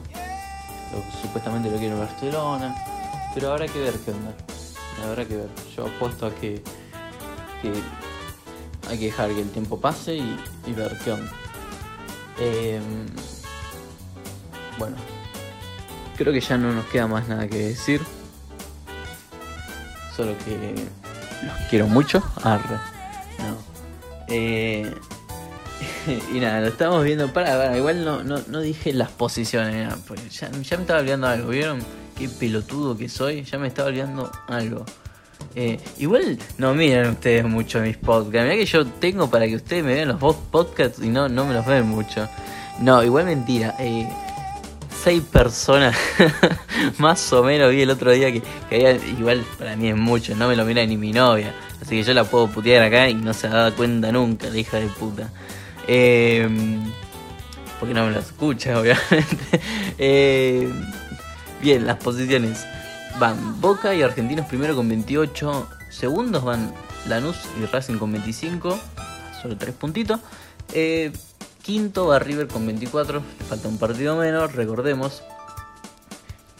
supuestamente 1.23 1.71
lo 1.71 1.79
quiere 1.79 1.95
Barcelona, 1.95 2.75
pero 3.33 3.51
habrá 3.51 3.67
que 3.67 3.79
ver 3.79 3.95
qué 4.05 4.11
onda. 4.11 4.35
Habrá 5.03 5.25
que 5.25 5.37
ver. 5.37 5.49
Yo 5.75 5.87
apuesto 5.87 6.27
a 6.27 6.35
que, 6.35 6.61
hay 8.87 8.99
que 8.99 9.05
dejar 9.05 9.31
que 9.31 9.41
el 9.41 9.49
tiempo 9.49 9.81
pase 9.81 10.17
y, 10.17 10.71
ver 10.73 10.99
qué 11.03 11.13
onda. 11.13 11.31
Em, 12.39 13.07
bueno, 14.77 14.97
creo 16.15 16.31
que 16.31 16.41
ya 16.41 16.59
no 16.59 16.73
nos 16.73 16.85
queda 16.85 17.07
más 17.07 17.27
nada 17.27 17.47
que 17.47 17.57
decir. 17.57 18.03
Solo 20.15 20.37
que 20.45 20.75
los 21.43 21.56
quiero 21.69 21.88
mucho. 21.88 22.23
Arre. 22.43 22.75
No. 23.39 23.58
Eh, 24.28 24.93
y 26.34 26.39
nada, 26.39 26.62
lo 26.62 26.67
estamos 26.67 27.04
viendo. 27.04 27.32
Para, 27.32 27.78
igual 27.78 28.04
no, 28.06 28.23
no, 28.23 28.60
dije 28.60 28.93
las 28.93 29.10
posiciones. 29.10 29.93
ya, 30.32 30.49
me 30.49 30.62
estaba 30.62 30.99
olvidando 30.99 31.28
algo. 31.28 31.49
¿Vieron 31.49 31.80
qué 32.17 32.30
pelotudo 32.30 32.97
que 32.97 33.10
soy? 33.10 33.43
Ya 33.43 33.58
me 33.58 33.67
estaba 33.67 33.89
olvidando 33.89 34.32
algo. 34.47 34.86
Eh, 35.56 35.80
igual 35.97 36.38
no 36.58 36.73
miran 36.73 37.12
ustedes 37.12 37.43
mucho 37.45 37.80
mis 37.80 37.97
podcasts. 37.97 38.43
Mirá 38.43 38.56
que 38.56 38.65
yo 38.65 38.86
tengo 38.86 39.30
para 39.30 39.47
que 39.47 39.56
ustedes 39.56 39.84
me 39.84 39.93
vean 39.93 40.10
los 40.10 40.36
podcasts 40.52 41.02
y 41.02 41.10
no, 41.10 41.30
no 41.30 41.45
me 41.45 41.54
los 41.54 41.65
ven 41.65 41.88
mucho. 41.88 42.28
No, 42.80 43.04
igual 43.04 43.25
mentira. 43.25 43.75
Eh, 43.80 44.08
seis 45.04 45.23
personas, 45.23 45.95
más 46.97 47.31
o 47.33 47.43
menos 47.43 47.71
vi 47.71 47.81
el 47.81 47.89
otro 47.89 48.11
día 48.11 48.31
que, 48.31 48.41
había, 48.71 48.93
igual 48.93 49.43
para 49.57 49.75
mí 49.75 49.89
es 49.89 49.95
mucho, 49.95 50.35
no 50.35 50.47
me 50.47 50.55
lo 50.55 50.65
mira 50.65 50.85
ni 50.85 50.97
mi 50.97 51.11
novia, 51.11 51.53
así 51.81 51.97
que 51.97 52.03
yo 52.03 52.13
la 52.13 52.23
puedo 52.23 52.47
putear 52.47 52.83
acá 52.83 53.09
y 53.09 53.15
no 53.15 53.33
se 53.33 53.47
da 53.47 53.71
cuenta 53.71 54.11
nunca, 54.11 54.49
la 54.49 54.57
hija 54.57 54.77
de 54.77 54.87
puta. 54.87 55.29
Em, 55.87 56.91
porque 57.79 57.93
no 57.93 58.05
me 58.05 58.11
lo 58.11 58.19
escucha, 58.19 58.79
obviamente. 58.79 59.61
Em, 59.97 60.71
bien, 61.61 61.87
las 61.87 61.97
posiciones. 61.97 62.65
Van 63.17 63.59
Boca 63.59 63.93
y 63.93 64.01
Argentinos 64.01 64.45
primero 64.45 64.75
con 64.75 64.87
28 64.87 65.67
segundos, 65.89 66.43
van 66.43 66.71
Lanús 67.07 67.37
y 67.61 67.65
Racing 67.65 67.97
con 67.97 68.11
25, 68.11 68.79
solo 69.41 69.57
tres 69.57 69.75
puntitos. 69.75 70.19
Eh, 70.73 71.11
Quinto 71.63 72.07
va 72.07 72.19
River 72.19 72.47
con 72.47 72.65
24, 72.65 73.21
le 73.39 73.45
falta 73.45 73.67
un 73.67 73.77
partido 73.77 74.15
menos, 74.15 74.53
recordemos. 74.53 75.23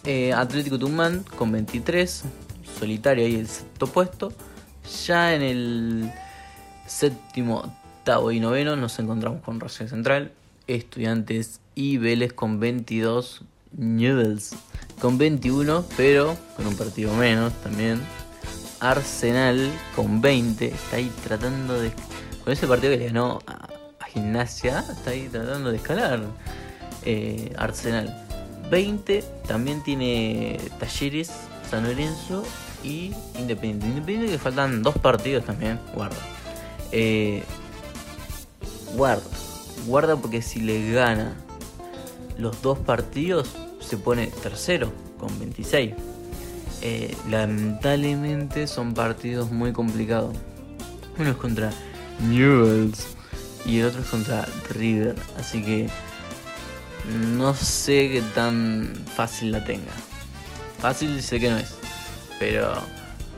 Eh, 0.06 0.34
Atlético 0.34 0.80
Tumán 0.80 1.24
con 1.36 1.52
23, 1.52 2.24
solitario 2.80 3.26
ahí 3.26 3.36
el 3.36 3.48
sexto 3.48 3.88
puesto. 3.88 4.32
Ya 5.06 5.36
en 5.36 5.42
el 5.42 6.12
séptimo, 6.88 7.58
octavo 8.00 8.32
y 8.32 8.40
noveno 8.40 8.76
nos 8.76 8.98
encontramos 9.00 9.42
con 9.42 9.60
Rosario 9.60 9.90
Central, 9.90 10.32
Estudiantes 10.68 11.60
y 11.76 11.98
Vélez 11.98 12.34
con 12.34 12.60
22, 12.60 13.44
Newells 13.78 14.56
con 15.00 15.18
21, 15.18 15.86
pero 15.96 16.36
con 16.56 16.68
un 16.68 16.76
partido 16.76 17.14
menos 17.14 17.54
también. 17.62 18.02
Arsenal 18.80 19.70
con 19.96 20.22
20, 20.22 20.68
está 20.68 20.96
ahí 20.96 21.12
tratando 21.24 21.80
de... 21.80 21.92
Con 22.44 22.54
ese 22.54 22.66
partido 22.66 22.94
que 22.94 23.00
le 23.00 23.06
ganó 23.08 23.40
a 23.46 23.68
Gimnasia 24.08 24.84
está 24.90 25.12
ahí 25.12 25.28
tratando 25.32 25.72
de 25.72 25.78
escalar. 25.78 26.22
Eh, 27.04 27.54
Arsenal 27.58 28.29
20, 28.70 29.24
también 29.48 29.84
tiene 29.84 30.60
Talleres, 30.80 31.32
San 31.70 31.84
Lorenzo 31.84 32.44
y 32.84 33.14
Independiente. 33.38 33.88
Independiente 33.88 34.32
que 34.32 34.38
faltan 34.38 34.84
dos 34.84 34.98
partidos 34.98 35.46
también, 35.46 35.80
guarda. 35.94 36.18
Eh, 36.92 37.44
guarda, 38.96 39.24
guarda 39.86 40.16
porque 40.16 40.42
si 40.42 40.62
le 40.62 40.92
gana 40.92 41.36
los 42.38 42.62
dos 42.62 42.80
partidos 42.80 43.50
se 43.80 43.98
pone 43.98 44.28
tercero 44.28 44.92
con 45.20 45.38
26. 45.40 45.94
Eh, 46.82 47.16
lamentablemente 47.30 48.68
son 48.68 48.94
partidos 48.94 49.52
muy 49.52 49.74
complicados. 49.74 50.36
Uno 51.18 51.32
es 51.32 51.36
contra 51.36 51.72
Newells 52.30 53.08
y 53.66 53.80
el 53.80 53.88
otro 53.88 54.02
es 54.02 54.08
contra 54.08 54.48
River. 54.70 55.16
Así 55.38 55.62
que 55.62 55.90
no 57.08 57.54
sé 57.54 58.10
qué 58.10 58.24
tan 58.36 58.94
fácil 59.16 59.52
la 59.52 59.64
tenga. 59.64 59.92
Fácil 60.80 61.22
sé 61.22 61.40
que 61.40 61.50
no 61.50 61.58
es. 61.58 61.76
Pero, 62.40 62.74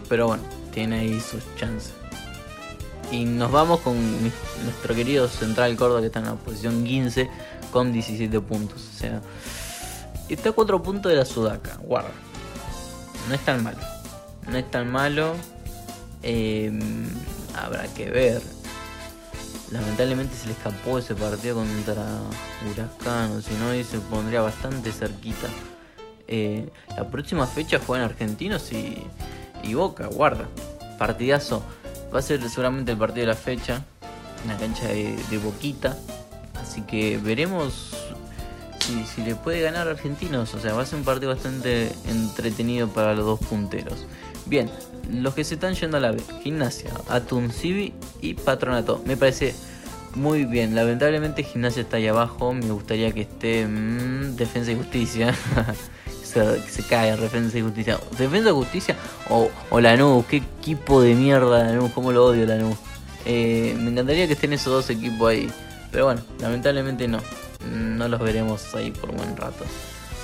pero 0.10 0.28
bueno, 0.28 0.44
tiene 0.74 1.00
ahí 1.00 1.20
sus 1.20 1.44
chances. 1.56 1.94
Y 3.12 3.26
nos 3.26 3.52
vamos 3.52 3.82
con 3.82 3.96
nuestro 4.64 4.96
querido 4.96 5.28
Central 5.28 5.76
Córdoba 5.76 6.02
que 6.02 6.08
está 6.08 6.20
en 6.20 6.26
la 6.26 6.36
posición 6.36 6.84
15 6.84 7.30
con 7.72 7.92
17 7.92 8.40
puntos. 8.42 8.90
O 8.94 8.98
sea, 8.98 9.22
está 10.30 10.50
a 10.50 10.54
4 10.54 10.82
puntos 10.82 11.12
de 11.12 11.18
la 11.18 11.26
Sudaca. 11.26 11.78
Guarda. 11.78 12.12
No 13.28 13.36
es 13.36 13.42
tan 13.42 13.64
malo. 13.64 13.80
No 14.50 14.58
es 14.58 14.72
tan 14.72 14.92
malo. 14.92 15.36
Eh, 16.24 16.72
habrá 17.56 17.88
que 17.94 18.10
ver 18.10 18.42
Lamentablemente 19.72 20.36
se 20.36 20.48
le 20.48 20.52
escapó 20.52 21.00
ese 21.00 21.16
partido 21.16 21.56
contra 21.56 22.06
Huracán, 22.70 23.32
o 23.32 23.42
si 23.42 23.54
no, 23.54 23.74
y 23.74 23.86
se 23.86 24.00
pondría 24.00 24.42
bastante 24.42 24.92
cerquita. 24.92 25.48
Eh, 26.28 26.70
la 26.98 27.10
próxima 27.10 27.48
fecha 27.48 27.80
juega 27.86 28.04
en 28.04 28.10
Argentinos 28.10 28.72
y, 28.74 29.74
Boca, 29.74 30.08
guarda. 30.08 30.46
Partidazo. 30.98 31.64
Va 32.14 32.20
a 32.20 32.22
ser 32.22 32.42
seguramente 32.50 32.92
el 32.92 32.98
partido 32.98 33.22
de 33.22 33.34
la 33.34 33.38
fecha, 33.38 33.86
en 34.44 34.50
la 34.50 34.58
cancha 34.58 34.88
de, 34.88 35.40
Boquita. 35.42 35.98
Así 36.62 36.82
que 36.82 37.18
veremos 37.18 37.92
si, 39.16 39.22
le 39.22 39.36
puede 39.36 39.62
ganar 39.62 39.88
a 39.88 39.92
Argentinos. 39.92 40.54
O 40.54 40.60
sea, 40.60 40.74
va 40.74 40.84
a 40.84 40.86
ser 40.86 41.00
un 41.00 41.06
partido 41.06 41.34
bastante 41.34 41.92
entretenido 42.08 42.88
para 42.88 43.14
los 43.14 43.26
dos 43.26 43.40
punteros. 43.40 44.06
Bien, 44.46 44.70
los 45.12 45.34
que 45.34 45.44
se 45.44 45.56
están 45.56 45.76
yendo 45.76 45.98
a 45.98 46.00
la 46.00 46.12
B, 46.12 46.22
Gimnasia, 46.44 46.92
Civi 47.52 47.94
y 48.22 48.34
Patronato. 48.34 49.02
Me 49.06 49.18
parece 49.18 49.54
muy 50.16 50.46
bien. 50.46 50.76
Lamentablemente 50.76 51.44
Gimnasia 51.44 51.82
está 51.82 51.98
ahí 51.98 52.08
abajo. 52.08 52.54
Me 52.54 52.72
gustaría 52.72 53.12
que 53.12 53.22
esté 53.22 53.66
mm, 53.66 54.36
Defensa 54.36 54.72
y 54.72 54.76
Justicia. 54.76 55.34
se, 56.24 56.62
se 56.62 56.84
cae 56.84 57.16
Defensa 57.18 57.58
y 57.58 57.62
Justicia. 57.62 58.00
Defensa 58.18 58.50
y 58.50 58.54
Justicia 58.54 58.96
o, 59.30 59.50
o 59.70 59.80
Lanús. 59.80 60.26
Qué 60.26 60.38
equipo 60.38 61.02
de 61.02 61.16
mierda 61.16 61.64
Lanús. 61.66 61.92
Cómo 61.92 62.12
lo 62.12 62.26
odio 62.26 62.46
Lanús. 62.46 62.78
Eh, 63.26 63.76
me 63.80 63.92
encantaría 63.92 64.28
que 64.28 64.34
estén 64.34 64.54
esos 64.54 64.74
dos 64.74 64.90
equipos 64.90 65.30
ahí. 65.30 65.50
Pero 65.92 66.06
bueno, 66.06 66.22
lamentablemente 66.40 67.08
no. 67.08 67.20
No 68.02 68.08
los 68.08 68.20
veremos 68.20 68.74
ahí 68.74 68.90
por 68.90 69.12
buen 69.12 69.38
rato. 69.38 69.64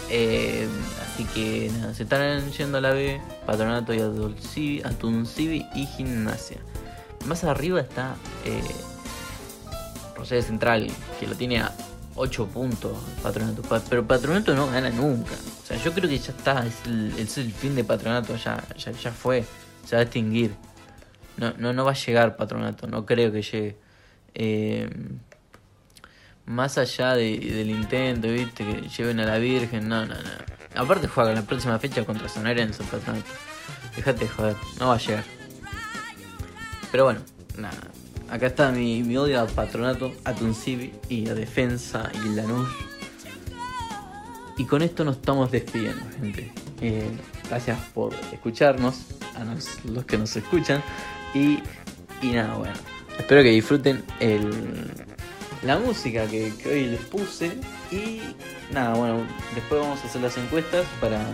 Eh, 0.09 0.67
así 1.03 1.25
que 1.25 1.69
nada, 1.77 1.93
se 1.93 2.03
están 2.03 2.51
yendo 2.51 2.79
a 2.79 2.81
la 2.81 2.91
B, 2.91 3.21
Patronato 3.45 3.93
y 3.93 4.81
Atuncibi 4.81 5.65
y 5.75 5.85
Gimnasia. 5.85 6.57
Más 7.25 7.43
arriba 7.43 7.79
está 7.81 8.15
eh, 8.45 8.63
Central, 10.41 10.87
que 11.19 11.27
lo 11.27 11.35
tiene 11.35 11.59
a 11.59 11.71
8 12.15 12.47
puntos 12.47 12.97
Patronato. 13.21 13.61
Pero 13.89 14.07
Patronato 14.07 14.55
no 14.55 14.65
gana 14.67 14.89
nunca. 14.89 15.33
O 15.63 15.65
sea, 15.67 15.77
yo 15.77 15.93
creo 15.93 16.09
que 16.09 16.17
ya 16.17 16.31
está, 16.31 16.65
es 16.65 17.37
el, 17.37 17.51
fin 17.51 17.75
de 17.75 17.83
Patronato, 17.83 18.35
ya, 18.37 18.63
ya, 18.75 18.91
ya 18.91 19.11
fue, 19.11 19.45
se 19.85 19.95
va 19.95 19.99
a 19.99 20.03
extinguir. 20.03 20.55
No, 21.37 21.53
no, 21.59 21.73
no 21.73 21.85
va 21.85 21.91
a 21.91 21.95
llegar 21.95 22.37
Patronato, 22.37 22.87
no 22.87 23.05
creo 23.05 23.31
que 23.31 23.43
llegue. 23.43 23.77
Eh, 24.33 24.89
más 26.47 26.77
allá 26.77 27.13
del 27.13 27.69
intento, 27.69 28.29
viste, 28.29 28.65
que 28.65 28.89
lleven 28.89 29.19
a 29.19 29.25
la 29.25 29.37
Virgen, 29.37 29.87
no, 29.87 30.05
no, 30.05 30.15
no. 30.15 30.81
Aparte 30.81 31.07
juega 31.07 31.33
la 31.33 31.41
próxima 31.41 31.77
fecha 31.77 32.05
contra 32.05 32.29
San 32.29 32.45
Lorenzo, 32.45 32.83
Patronato. 32.85 33.29
Dejate 33.95 34.21
de 34.21 34.27
joder, 34.29 34.55
no 34.79 34.87
va 34.87 34.95
a 34.95 34.97
llegar. 34.97 35.23
Pero 36.91 37.03
bueno, 37.03 37.19
nada. 37.57 37.77
Acá 38.29 38.47
está 38.47 38.71
mi, 38.71 39.03
mi 39.03 39.17
odio 39.17 39.41
a 39.41 39.47
Patronato, 39.47 40.13
a 40.23 40.33
Tuncibi 40.33 40.93
y 41.09 41.27
a 41.29 41.35
Defensa 41.35 42.09
y 42.13 42.29
Lanús. 42.29 42.69
Y 44.57 44.65
con 44.65 44.81
esto 44.81 45.03
nos 45.03 45.17
estamos 45.17 45.51
despidiendo, 45.51 46.03
gente. 46.19 46.51
Eh, 46.81 47.09
gracias 47.49 47.77
por 47.93 48.13
escucharnos, 48.31 49.01
a 49.35 49.43
los 49.89 50.05
que 50.05 50.17
nos 50.17 50.35
escuchan. 50.35 50.81
Y, 51.33 51.59
y 52.21 52.31
nada, 52.31 52.55
bueno. 52.55 52.75
Espero 53.17 53.43
que 53.43 53.49
disfruten 53.49 54.03
el, 54.19 55.06
la 55.63 55.77
música 55.77 56.27
que, 56.27 56.51
hoy 56.65 56.85
les 56.85 57.01
puse. 57.01 57.51
Y 57.91 58.21
nada, 58.71 58.95
bueno, 58.95 59.25
después 59.55 59.81
vamos 59.81 60.03
a 60.03 60.07
hacer 60.07 60.21
las 60.21 60.37
encuestas 60.37 60.85
para, 60.99 61.25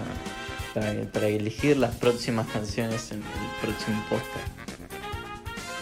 para, 0.73 0.93
para 1.12 1.27
elegir 1.27 1.77
las 1.77 1.95
próximas 1.95 2.47
canciones 2.47 3.12
en 3.12 3.19
el 3.19 3.23
próximo 3.62 4.03
podcast. 4.09 4.83